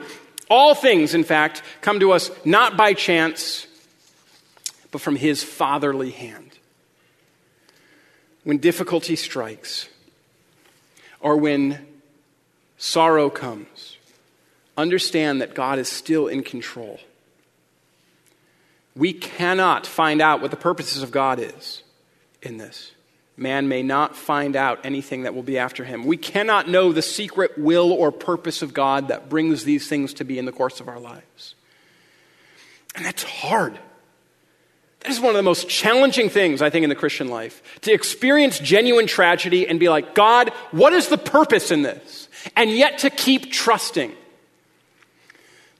All 0.49 0.75
things, 0.75 1.13
in 1.13 1.25
fact, 1.25 1.61
come 1.81 1.99
to 1.99 2.13
us 2.13 2.31
not 2.45 2.77
by 2.77 2.93
chance, 2.93 3.67
but 4.91 5.01
from 5.01 5.17
his 5.17 5.43
fatherly 5.43 6.11
hand. 6.11 6.51
When 8.45 8.59
difficulty 8.59 9.17
strikes, 9.17 9.89
or 11.19 11.35
when 11.35 11.85
sorrow 12.77 13.29
comes, 13.29 13.74
understand 14.77 15.41
that 15.41 15.53
God 15.53 15.79
is 15.79 15.87
still 15.87 16.27
in 16.27 16.43
control. 16.43 16.99
We 18.95 19.13
cannot 19.13 19.85
find 19.85 20.21
out 20.21 20.41
what 20.41 20.51
the 20.51 20.57
purposes 20.57 21.03
of 21.03 21.11
God 21.11 21.39
is 21.39 21.83
in 22.41 22.57
this. 22.57 22.91
Man 23.37 23.67
may 23.67 23.83
not 23.83 24.15
find 24.15 24.55
out 24.55 24.79
anything 24.85 25.23
that 25.23 25.35
will 25.35 25.43
be 25.43 25.57
after 25.57 25.83
him. 25.83 26.05
We 26.05 26.15
cannot 26.15 26.69
know 26.69 26.93
the 26.93 27.01
secret 27.01 27.57
will 27.57 27.91
or 27.91 28.11
purpose 28.11 28.61
of 28.61 28.73
God 28.73 29.09
that 29.09 29.27
brings 29.27 29.65
these 29.65 29.89
things 29.89 30.13
to 30.15 30.23
be 30.23 30.39
in 30.39 30.45
the 30.45 30.53
course 30.53 30.79
of 30.79 30.87
our 30.87 30.99
lives. 30.99 31.55
And 32.95 33.03
that's 33.03 33.23
hard. 33.23 33.77
That 35.01 35.11
is 35.11 35.19
one 35.19 35.31
of 35.31 35.35
the 35.35 35.43
most 35.43 35.67
challenging 35.67 36.29
things, 36.29 36.61
I 36.61 36.69
think, 36.69 36.83
in 36.83 36.89
the 36.89 36.95
Christian 36.95 37.27
life. 37.27 37.61
To 37.81 37.91
experience 37.91 38.57
genuine 38.57 39.05
tragedy 39.05 39.67
and 39.67 39.81
be 39.81 39.89
like, 39.89 40.15
God, 40.15 40.49
what 40.71 40.93
is 40.93 41.09
the 41.09 41.17
purpose 41.17 41.71
in 41.71 41.81
this? 41.81 42.29
And 42.55 42.71
yet 42.71 42.99
to 42.99 43.09
keep 43.09 43.51
trusting 43.51 44.15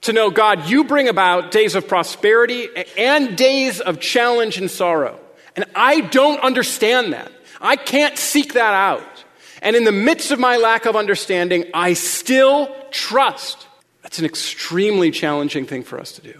To 0.05 0.13
know, 0.13 0.29
God, 0.29 0.69
you 0.69 0.83
bring 0.83 1.07
about 1.07 1.49
days 1.49 1.73
of 1.73 1.87
prosperity 1.87 2.69
and 2.95 3.35
days 3.35 3.81
of 3.81 3.99
challenge 3.99 4.59
and 4.59 4.69
sorrow. 4.69 5.19
And 5.55 5.65
I 5.73 6.01
don't 6.01 6.39
understand 6.41 7.13
that. 7.13 7.31
I 7.59 7.75
can't 7.75 8.15
seek 8.15 8.53
that 8.53 8.75
out. 8.75 9.25
And 9.63 9.75
in 9.75 9.83
the 9.83 9.91
midst 9.91 10.29
of 10.29 10.37
my 10.37 10.57
lack 10.57 10.85
of 10.85 10.95
understanding, 10.95 11.65
I 11.73 11.93
still 11.93 12.69
trust. 12.91 13.65
That's 14.03 14.19
an 14.19 14.25
extremely 14.25 15.09
challenging 15.09 15.65
thing 15.65 15.81
for 15.81 15.99
us 15.99 16.11
to 16.11 16.21
do. 16.21 16.39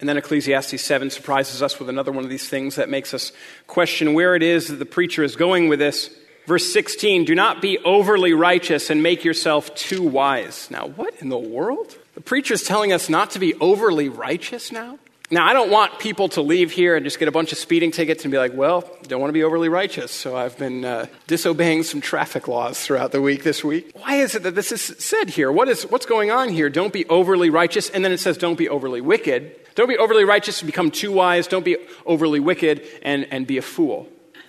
And 0.00 0.08
then 0.08 0.16
Ecclesiastes 0.16 0.82
7 0.82 1.10
surprises 1.10 1.62
us 1.62 1.78
with 1.78 1.88
another 1.88 2.10
one 2.10 2.24
of 2.24 2.30
these 2.30 2.48
things 2.48 2.74
that 2.74 2.88
makes 2.88 3.14
us 3.14 3.30
question 3.68 4.14
where 4.14 4.34
it 4.34 4.42
is 4.42 4.66
that 4.66 4.80
the 4.80 4.84
preacher 4.84 5.22
is 5.22 5.36
going 5.36 5.68
with 5.68 5.78
this. 5.78 6.10
Verse 6.46 6.72
16 6.72 7.24
Do 7.24 7.36
not 7.36 7.62
be 7.62 7.78
overly 7.84 8.32
righteous 8.32 8.90
and 8.90 9.00
make 9.00 9.22
yourself 9.22 9.72
too 9.76 10.02
wise. 10.02 10.68
Now, 10.72 10.88
what 10.88 11.14
in 11.20 11.28
the 11.28 11.38
world? 11.38 11.96
The 12.14 12.20
preacher 12.20 12.54
is 12.54 12.62
telling 12.62 12.92
us 12.92 13.08
not 13.08 13.30
to 13.32 13.38
be 13.38 13.54
overly 13.54 14.08
righteous 14.08 14.72
now? 14.72 14.98
Now, 15.32 15.46
I 15.46 15.52
don't 15.52 15.70
want 15.70 16.00
people 16.00 16.28
to 16.30 16.42
leave 16.42 16.72
here 16.72 16.96
and 16.96 17.06
just 17.06 17.20
get 17.20 17.28
a 17.28 17.32
bunch 17.32 17.52
of 17.52 17.58
speeding 17.58 17.92
tickets 17.92 18.24
and 18.24 18.32
be 18.32 18.38
like, 18.38 18.52
well, 18.52 18.80
don't 19.04 19.20
want 19.20 19.28
to 19.28 19.32
be 19.32 19.44
overly 19.44 19.68
righteous, 19.68 20.10
so 20.10 20.36
I've 20.36 20.58
been 20.58 20.84
uh, 20.84 21.06
disobeying 21.28 21.84
some 21.84 22.00
traffic 22.00 22.48
laws 22.48 22.84
throughout 22.84 23.12
the 23.12 23.22
week 23.22 23.44
this 23.44 23.62
week. 23.62 23.92
Why 23.94 24.16
is 24.16 24.34
it 24.34 24.42
that 24.42 24.56
this 24.56 24.72
is 24.72 24.82
said 24.82 25.30
here? 25.30 25.52
What 25.52 25.68
is, 25.68 25.84
what's 25.84 26.04
going 26.04 26.32
on 26.32 26.48
here? 26.48 26.68
Don't 26.68 26.92
be 26.92 27.06
overly 27.06 27.48
righteous, 27.48 27.88
and 27.90 28.04
then 28.04 28.10
it 28.10 28.18
says 28.18 28.38
don't 28.38 28.58
be 28.58 28.68
overly 28.68 29.00
wicked. 29.00 29.54
Don't 29.76 29.88
be 29.88 29.96
overly 29.98 30.24
righteous 30.24 30.62
and 30.62 30.66
become 30.66 30.90
too 30.90 31.12
wise. 31.12 31.46
Don't 31.46 31.64
be 31.64 31.76
overly 32.04 32.40
wicked 32.40 32.84
and, 33.02 33.24
and 33.30 33.46
be 33.46 33.56
a 33.56 33.62
fool. 33.62 34.08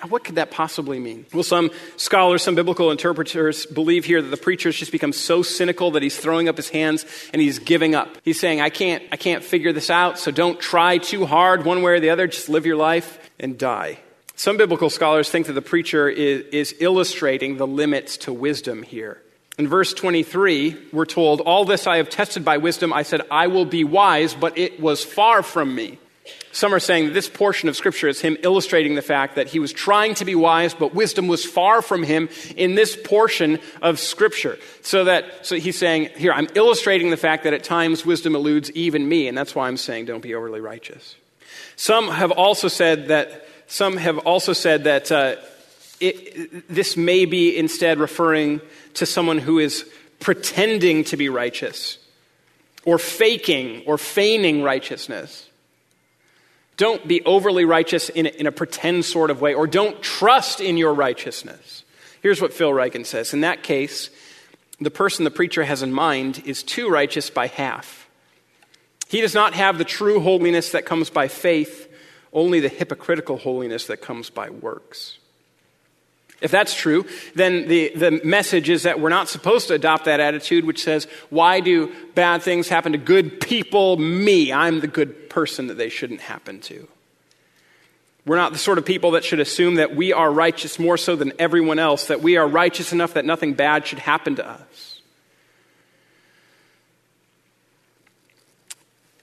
What 0.09 0.23
could 0.23 0.35
that 0.35 0.51
possibly 0.51 0.99
mean? 0.99 1.25
Well, 1.33 1.43
some 1.43 1.71
scholars, 1.97 2.41
some 2.41 2.55
biblical 2.55 2.91
interpreters 2.91 3.65
believe 3.65 4.05
here 4.05 4.21
that 4.21 4.29
the 4.29 4.37
preacher 4.37 4.69
has 4.69 4.75
just 4.75 4.91
become 4.91 5.13
so 5.13 5.43
cynical 5.43 5.91
that 5.91 6.03
he's 6.03 6.17
throwing 6.17 6.49
up 6.49 6.57
his 6.57 6.69
hands 6.69 7.05
and 7.33 7.41
he's 7.41 7.59
giving 7.59 7.95
up. 7.95 8.17
He's 8.23 8.39
saying, 8.39 8.61
I 8.61 8.69
can't, 8.69 9.03
I 9.11 9.17
can't 9.17 9.43
figure 9.43 9.73
this 9.73 9.89
out, 9.89 10.17
so 10.17 10.31
don't 10.31 10.59
try 10.59 10.97
too 10.97 11.25
hard 11.25 11.65
one 11.65 11.81
way 11.81 11.93
or 11.93 11.99
the 11.99 12.09
other. 12.09 12.27
Just 12.27 12.49
live 12.49 12.65
your 12.65 12.77
life 12.77 13.29
and 13.39 13.57
die. 13.57 13.99
Some 14.35 14.57
biblical 14.57 14.89
scholars 14.89 15.29
think 15.29 15.45
that 15.47 15.53
the 15.53 15.61
preacher 15.61 16.09
is, 16.09 16.45
is 16.51 16.75
illustrating 16.79 17.57
the 17.57 17.67
limits 17.67 18.17
to 18.17 18.33
wisdom 18.33 18.81
here. 18.81 19.21
In 19.59 19.67
verse 19.67 19.93
23, 19.93 20.89
we're 20.91 21.05
told, 21.05 21.41
All 21.41 21.65
this 21.65 21.85
I 21.85 21.97
have 21.97 22.09
tested 22.09 22.43
by 22.43 22.57
wisdom. 22.57 22.91
I 22.91 23.03
said, 23.03 23.21
I 23.29 23.47
will 23.47 23.65
be 23.65 23.83
wise, 23.83 24.33
but 24.33 24.57
it 24.57 24.79
was 24.79 25.03
far 25.03 25.43
from 25.43 25.75
me. 25.75 25.99
Some 26.53 26.73
are 26.73 26.81
saying 26.81 27.13
this 27.13 27.29
portion 27.29 27.69
of 27.69 27.77
Scripture 27.77 28.09
is 28.09 28.19
him 28.19 28.35
illustrating 28.43 28.95
the 28.95 29.01
fact 29.01 29.35
that 29.35 29.47
he 29.47 29.59
was 29.59 29.71
trying 29.71 30.15
to 30.15 30.25
be 30.25 30.35
wise, 30.35 30.73
but 30.73 30.93
wisdom 30.93 31.29
was 31.29 31.45
far 31.45 31.81
from 31.81 32.03
him 32.03 32.27
in 32.57 32.75
this 32.75 32.97
portion 32.97 33.59
of 33.81 33.99
Scripture. 33.99 34.59
So 34.81 35.05
that 35.05 35.45
so 35.45 35.55
he's 35.55 35.77
saying, 35.77 36.09
here, 36.17 36.33
I'm 36.33 36.49
illustrating 36.55 37.09
the 37.09 37.17
fact 37.17 37.45
that 37.45 37.53
at 37.53 37.63
times 37.63 38.05
wisdom 38.05 38.35
eludes 38.35 38.69
even 38.71 39.07
me, 39.07 39.29
and 39.29 39.37
that's 39.37 39.55
why 39.55 39.67
I'm 39.67 39.77
saying 39.77 40.05
don't 40.05 40.21
be 40.21 40.35
overly 40.35 40.59
righteous. 40.59 41.15
Some 41.77 42.09
have 42.09 42.31
also 42.31 42.67
said 42.67 43.07
that 43.07 43.47
some 43.67 43.95
have 43.95 44.17
also 44.19 44.51
said 44.51 44.83
that 44.83 45.09
uh, 45.09 45.37
it, 46.01 46.67
this 46.67 46.97
may 46.97 47.25
be 47.25 47.57
instead 47.57 47.99
referring 47.99 48.59
to 48.95 49.05
someone 49.05 49.37
who 49.37 49.57
is 49.57 49.89
pretending 50.19 51.05
to 51.05 51.15
be 51.15 51.29
righteous, 51.29 51.97
or 52.83 52.99
faking 52.99 53.83
or 53.85 53.97
feigning 53.97 54.63
righteousness. 54.63 55.47
Don't 56.77 57.07
be 57.07 57.21
overly 57.23 57.65
righteous 57.65 58.09
in 58.09 58.25
a, 58.25 58.29
in 58.29 58.47
a 58.47 58.51
pretend 58.51 59.05
sort 59.05 59.29
of 59.29 59.41
way, 59.41 59.53
or 59.53 59.67
don't 59.67 60.01
trust 60.01 60.61
in 60.61 60.77
your 60.77 60.93
righteousness. 60.93 61.83
Here's 62.21 62.41
what 62.41 62.53
Phil 62.53 62.71
Ryken 62.71 63.05
says 63.05 63.33
In 63.33 63.41
that 63.41 63.63
case, 63.63 64.09
the 64.79 64.91
person 64.91 65.23
the 65.25 65.31
preacher 65.31 65.63
has 65.63 65.83
in 65.83 65.91
mind 65.93 66.43
is 66.45 66.63
too 66.63 66.89
righteous 66.89 67.29
by 67.29 67.47
half. 67.47 68.09
He 69.07 69.21
does 69.21 69.35
not 69.35 69.53
have 69.53 69.77
the 69.77 69.83
true 69.85 70.19
holiness 70.19 70.71
that 70.71 70.85
comes 70.85 71.09
by 71.09 71.27
faith, 71.27 71.91
only 72.33 72.59
the 72.61 72.69
hypocritical 72.69 73.37
holiness 73.37 73.87
that 73.87 74.01
comes 74.01 74.29
by 74.29 74.49
works. 74.49 75.17
If 76.41 76.49
that's 76.49 76.73
true, 76.73 77.05
then 77.35 77.67
the, 77.67 77.91
the 77.95 78.19
message 78.23 78.69
is 78.69 78.83
that 78.83 78.99
we're 78.99 79.09
not 79.09 79.29
supposed 79.29 79.67
to 79.67 79.75
adopt 79.75 80.05
that 80.05 80.19
attitude 80.19 80.65
which 80.65 80.83
says, 80.83 81.05
Why 81.29 81.59
do 81.59 81.93
bad 82.15 82.41
things 82.41 82.67
happen 82.67 82.93
to 82.93 82.97
good 82.97 83.39
people? 83.39 83.97
Me. 83.97 84.51
I'm 84.51 84.79
the 84.79 84.87
good 84.87 85.29
person 85.29 85.67
that 85.67 85.75
they 85.75 85.89
shouldn't 85.89 86.21
happen 86.21 86.59
to. 86.61 86.87
We're 88.25 88.37
not 88.37 88.53
the 88.53 88.59
sort 88.59 88.79
of 88.79 88.85
people 88.85 89.11
that 89.11 89.23
should 89.23 89.39
assume 89.39 89.75
that 89.75 89.95
we 89.95 90.13
are 90.13 90.31
righteous 90.31 90.79
more 90.79 90.97
so 90.97 91.15
than 91.15 91.33
everyone 91.37 91.79
else, 91.79 92.07
that 92.07 92.21
we 92.21 92.37
are 92.37 92.47
righteous 92.47 92.91
enough 92.91 93.13
that 93.13 93.25
nothing 93.25 93.53
bad 93.53 93.85
should 93.85 93.99
happen 93.99 94.35
to 94.35 94.47
us. 94.47 95.01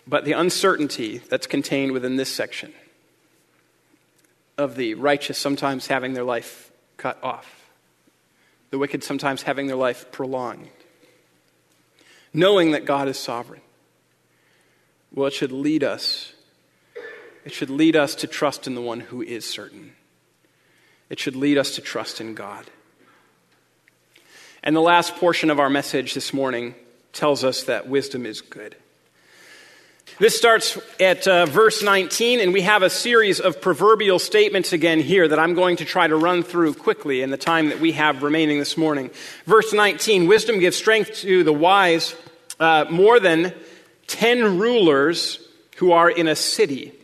But 0.07 0.25
the 0.25 0.33
uncertainty 0.33 1.19
that's 1.19 1.47
contained 1.47 1.93
within 1.93 2.17
this 2.17 2.33
section 2.33 2.73
of 4.57 4.77
the 4.77 4.95
righteous 4.95 5.37
sometimes 5.37 5.89
having 5.89 6.15
their 6.15 6.25
life 6.25 6.68
cut 6.99 7.19
off, 7.23 7.71
the 8.71 8.79
wicked 8.79 9.03
sometimes 9.03 9.43
having 9.43 9.67
their 9.67 9.77
life 9.77 10.13
prolonged. 10.13 10.69
Knowing 12.35 12.73
that 12.73 12.85
God 12.85 13.09
is 13.09 13.19
sovereign, 13.19 13.63
well, 15.15 15.29
it 15.29 15.33
should 15.33 15.53
lead 15.53 15.83
us. 15.83 16.35
It 17.47 17.53
should 17.53 17.71
lead 17.71 17.97
us 17.97 18.15
to 18.17 18.27
trust 18.27 18.67
in 18.67 18.75
the 18.75 18.83
one 18.83 19.01
who 19.01 19.23
is 19.23 19.49
certain. 19.49 19.93
It 21.09 21.19
should 21.19 21.35
lead 21.35 21.57
us 21.57 21.75
to 21.77 21.81
trust 21.81 22.21
in 22.21 22.35
God. 22.35 22.67
And 24.63 24.77
the 24.77 24.81
last 24.81 25.17
portion 25.17 25.49
of 25.49 25.59
our 25.59 25.71
message 25.71 26.13
this 26.13 26.35
morning 26.35 26.75
tells 27.15 27.45
us 27.45 27.63
that 27.63 27.89
wisdom 27.89 28.27
is 28.27 28.43
good. 28.43 28.77
This 30.19 30.37
starts 30.37 30.77
at 30.99 31.29
uh, 31.29 31.47
verse 31.47 31.81
19, 31.81 32.41
and 32.41 32.53
we 32.53 32.63
have 32.63 32.83
a 32.83 32.91
series 32.91 33.39
of 33.39 33.61
proverbial 33.61 34.19
statements 34.19 34.73
again 34.73 34.99
here 34.99 35.29
that 35.29 35.39
I'm 35.39 35.55
going 35.55 35.77
to 35.77 35.85
try 35.85 36.09
to 36.09 36.17
run 36.17 36.43
through 36.43 36.75
quickly 36.75 37.23
in 37.23 37.31
the 37.31 37.37
time 37.37 37.69
that 37.69 37.79
we 37.79 37.93
have 37.93 38.25
remaining 38.25 38.59
this 38.59 38.77
morning. 38.77 39.11
Verse 39.47 39.73
19 39.73 40.27
Wisdom 40.27 40.59
gives 40.59 40.77
strength 40.77 41.15
to 41.19 41.45
the 41.45 41.53
wise 41.53 42.17
uh, 42.59 42.87
more 42.91 43.21
than 43.21 43.55
10 44.09 44.59
rulers 44.59 45.39
who 45.77 45.93
are 45.93 46.11
in 46.11 46.27
a 46.27 46.35
city. 46.35 46.98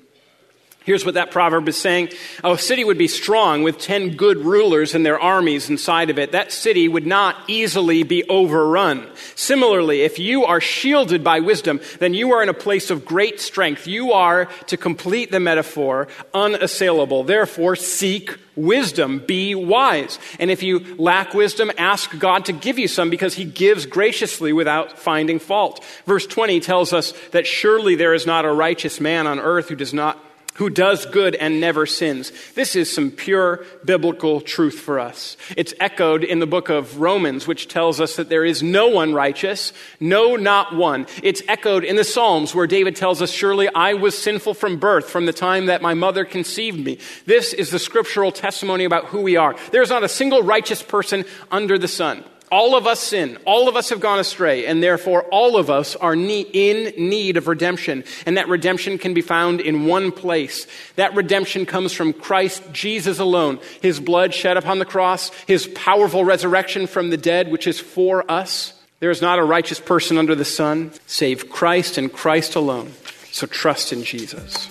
Here's 0.84 1.04
what 1.04 1.14
that 1.14 1.30
proverb 1.30 1.66
is 1.68 1.78
saying. 1.78 2.10
A 2.44 2.58
city 2.58 2.84
would 2.84 2.98
be 2.98 3.08
strong 3.08 3.62
with 3.62 3.78
10 3.78 4.16
good 4.16 4.36
rulers 4.36 4.94
and 4.94 5.04
their 5.04 5.18
armies 5.18 5.70
inside 5.70 6.10
of 6.10 6.18
it. 6.18 6.32
That 6.32 6.52
city 6.52 6.88
would 6.88 7.06
not 7.06 7.36
easily 7.48 8.02
be 8.02 8.22
overrun. 8.28 9.08
Similarly, 9.34 10.02
if 10.02 10.18
you 10.18 10.44
are 10.44 10.60
shielded 10.60 11.24
by 11.24 11.40
wisdom, 11.40 11.80
then 12.00 12.12
you 12.12 12.32
are 12.32 12.42
in 12.42 12.50
a 12.50 12.54
place 12.54 12.90
of 12.90 13.06
great 13.06 13.40
strength. 13.40 13.86
You 13.86 14.12
are, 14.12 14.44
to 14.66 14.76
complete 14.76 15.30
the 15.30 15.40
metaphor, 15.40 16.06
unassailable. 16.34 17.24
Therefore, 17.24 17.76
seek 17.76 18.36
wisdom. 18.54 19.20
Be 19.26 19.54
wise. 19.54 20.18
And 20.38 20.50
if 20.50 20.62
you 20.62 20.96
lack 20.96 21.32
wisdom, 21.32 21.72
ask 21.78 22.16
God 22.18 22.44
to 22.44 22.52
give 22.52 22.78
you 22.78 22.88
some 22.88 23.08
because 23.08 23.32
he 23.32 23.44
gives 23.44 23.86
graciously 23.86 24.52
without 24.52 24.98
finding 24.98 25.38
fault. 25.38 25.82
Verse 26.04 26.26
20 26.26 26.60
tells 26.60 26.92
us 26.92 27.14
that 27.32 27.46
surely 27.46 27.94
there 27.94 28.12
is 28.12 28.26
not 28.26 28.44
a 28.44 28.52
righteous 28.52 29.00
man 29.00 29.26
on 29.26 29.40
earth 29.40 29.70
who 29.70 29.76
does 29.76 29.94
not 29.94 30.22
who 30.54 30.70
does 30.70 31.06
good 31.06 31.34
and 31.34 31.60
never 31.60 31.86
sins. 31.86 32.32
This 32.54 32.76
is 32.76 32.92
some 32.92 33.10
pure 33.10 33.64
biblical 33.84 34.40
truth 34.40 34.78
for 34.78 35.00
us. 35.00 35.36
It's 35.56 35.74
echoed 35.80 36.24
in 36.24 36.38
the 36.38 36.46
book 36.46 36.68
of 36.68 37.00
Romans, 37.00 37.46
which 37.46 37.68
tells 37.68 38.00
us 38.00 38.16
that 38.16 38.28
there 38.28 38.44
is 38.44 38.62
no 38.62 38.88
one 38.88 39.14
righteous, 39.14 39.72
no, 40.00 40.36
not 40.36 40.74
one. 40.74 41.06
It's 41.22 41.42
echoed 41.48 41.84
in 41.84 41.96
the 41.96 42.04
Psalms, 42.04 42.54
where 42.54 42.66
David 42.66 42.96
tells 42.96 43.20
us, 43.20 43.30
Surely 43.30 43.68
I 43.74 43.94
was 43.94 44.16
sinful 44.16 44.54
from 44.54 44.78
birth, 44.78 45.10
from 45.10 45.26
the 45.26 45.32
time 45.32 45.66
that 45.66 45.82
my 45.82 45.94
mother 45.94 46.24
conceived 46.24 46.78
me. 46.78 46.98
This 47.26 47.52
is 47.52 47.70
the 47.70 47.78
scriptural 47.78 48.32
testimony 48.32 48.84
about 48.84 49.06
who 49.06 49.22
we 49.22 49.36
are. 49.36 49.56
There's 49.72 49.90
not 49.90 50.04
a 50.04 50.08
single 50.08 50.42
righteous 50.42 50.82
person 50.82 51.24
under 51.50 51.78
the 51.78 51.88
sun. 51.88 52.24
All 52.54 52.76
of 52.76 52.86
us 52.86 53.00
sin. 53.00 53.36
All 53.46 53.68
of 53.68 53.74
us 53.74 53.88
have 53.88 53.98
gone 53.98 54.20
astray, 54.20 54.64
and 54.66 54.80
therefore 54.80 55.22
all 55.24 55.56
of 55.56 55.70
us 55.70 55.96
are 55.96 56.14
in 56.14 56.92
need 56.96 57.36
of 57.36 57.48
redemption. 57.48 58.04
And 58.26 58.36
that 58.36 58.48
redemption 58.48 58.96
can 58.96 59.12
be 59.12 59.22
found 59.22 59.60
in 59.60 59.86
one 59.86 60.12
place. 60.12 60.68
That 60.94 61.16
redemption 61.16 61.66
comes 61.66 61.92
from 61.92 62.12
Christ 62.12 62.62
Jesus 62.72 63.18
alone. 63.18 63.58
His 63.82 63.98
blood 63.98 64.32
shed 64.32 64.56
upon 64.56 64.78
the 64.78 64.84
cross, 64.84 65.30
His 65.48 65.66
powerful 65.66 66.24
resurrection 66.24 66.86
from 66.86 67.10
the 67.10 67.16
dead, 67.16 67.50
which 67.50 67.66
is 67.66 67.80
for 67.80 68.30
us. 68.30 68.72
There 69.00 69.10
is 69.10 69.20
not 69.20 69.40
a 69.40 69.44
righteous 69.44 69.80
person 69.80 70.16
under 70.16 70.36
the 70.36 70.44
sun 70.44 70.92
save 71.06 71.50
Christ 71.50 71.98
and 71.98 72.12
Christ 72.12 72.54
alone. 72.54 72.92
So 73.32 73.48
trust 73.48 73.92
in 73.92 74.04
Jesus. 74.04 74.70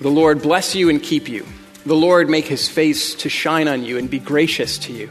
The 0.00 0.12
Lord 0.12 0.42
bless 0.42 0.76
you 0.76 0.88
and 0.88 1.02
keep 1.02 1.28
you. 1.28 1.44
The 1.84 1.96
Lord 1.96 2.30
make 2.30 2.46
His 2.46 2.68
face 2.68 3.16
to 3.16 3.28
shine 3.28 3.66
on 3.66 3.82
you 3.82 3.98
and 3.98 4.08
be 4.08 4.20
gracious 4.20 4.78
to 4.78 4.92
you 4.92 5.10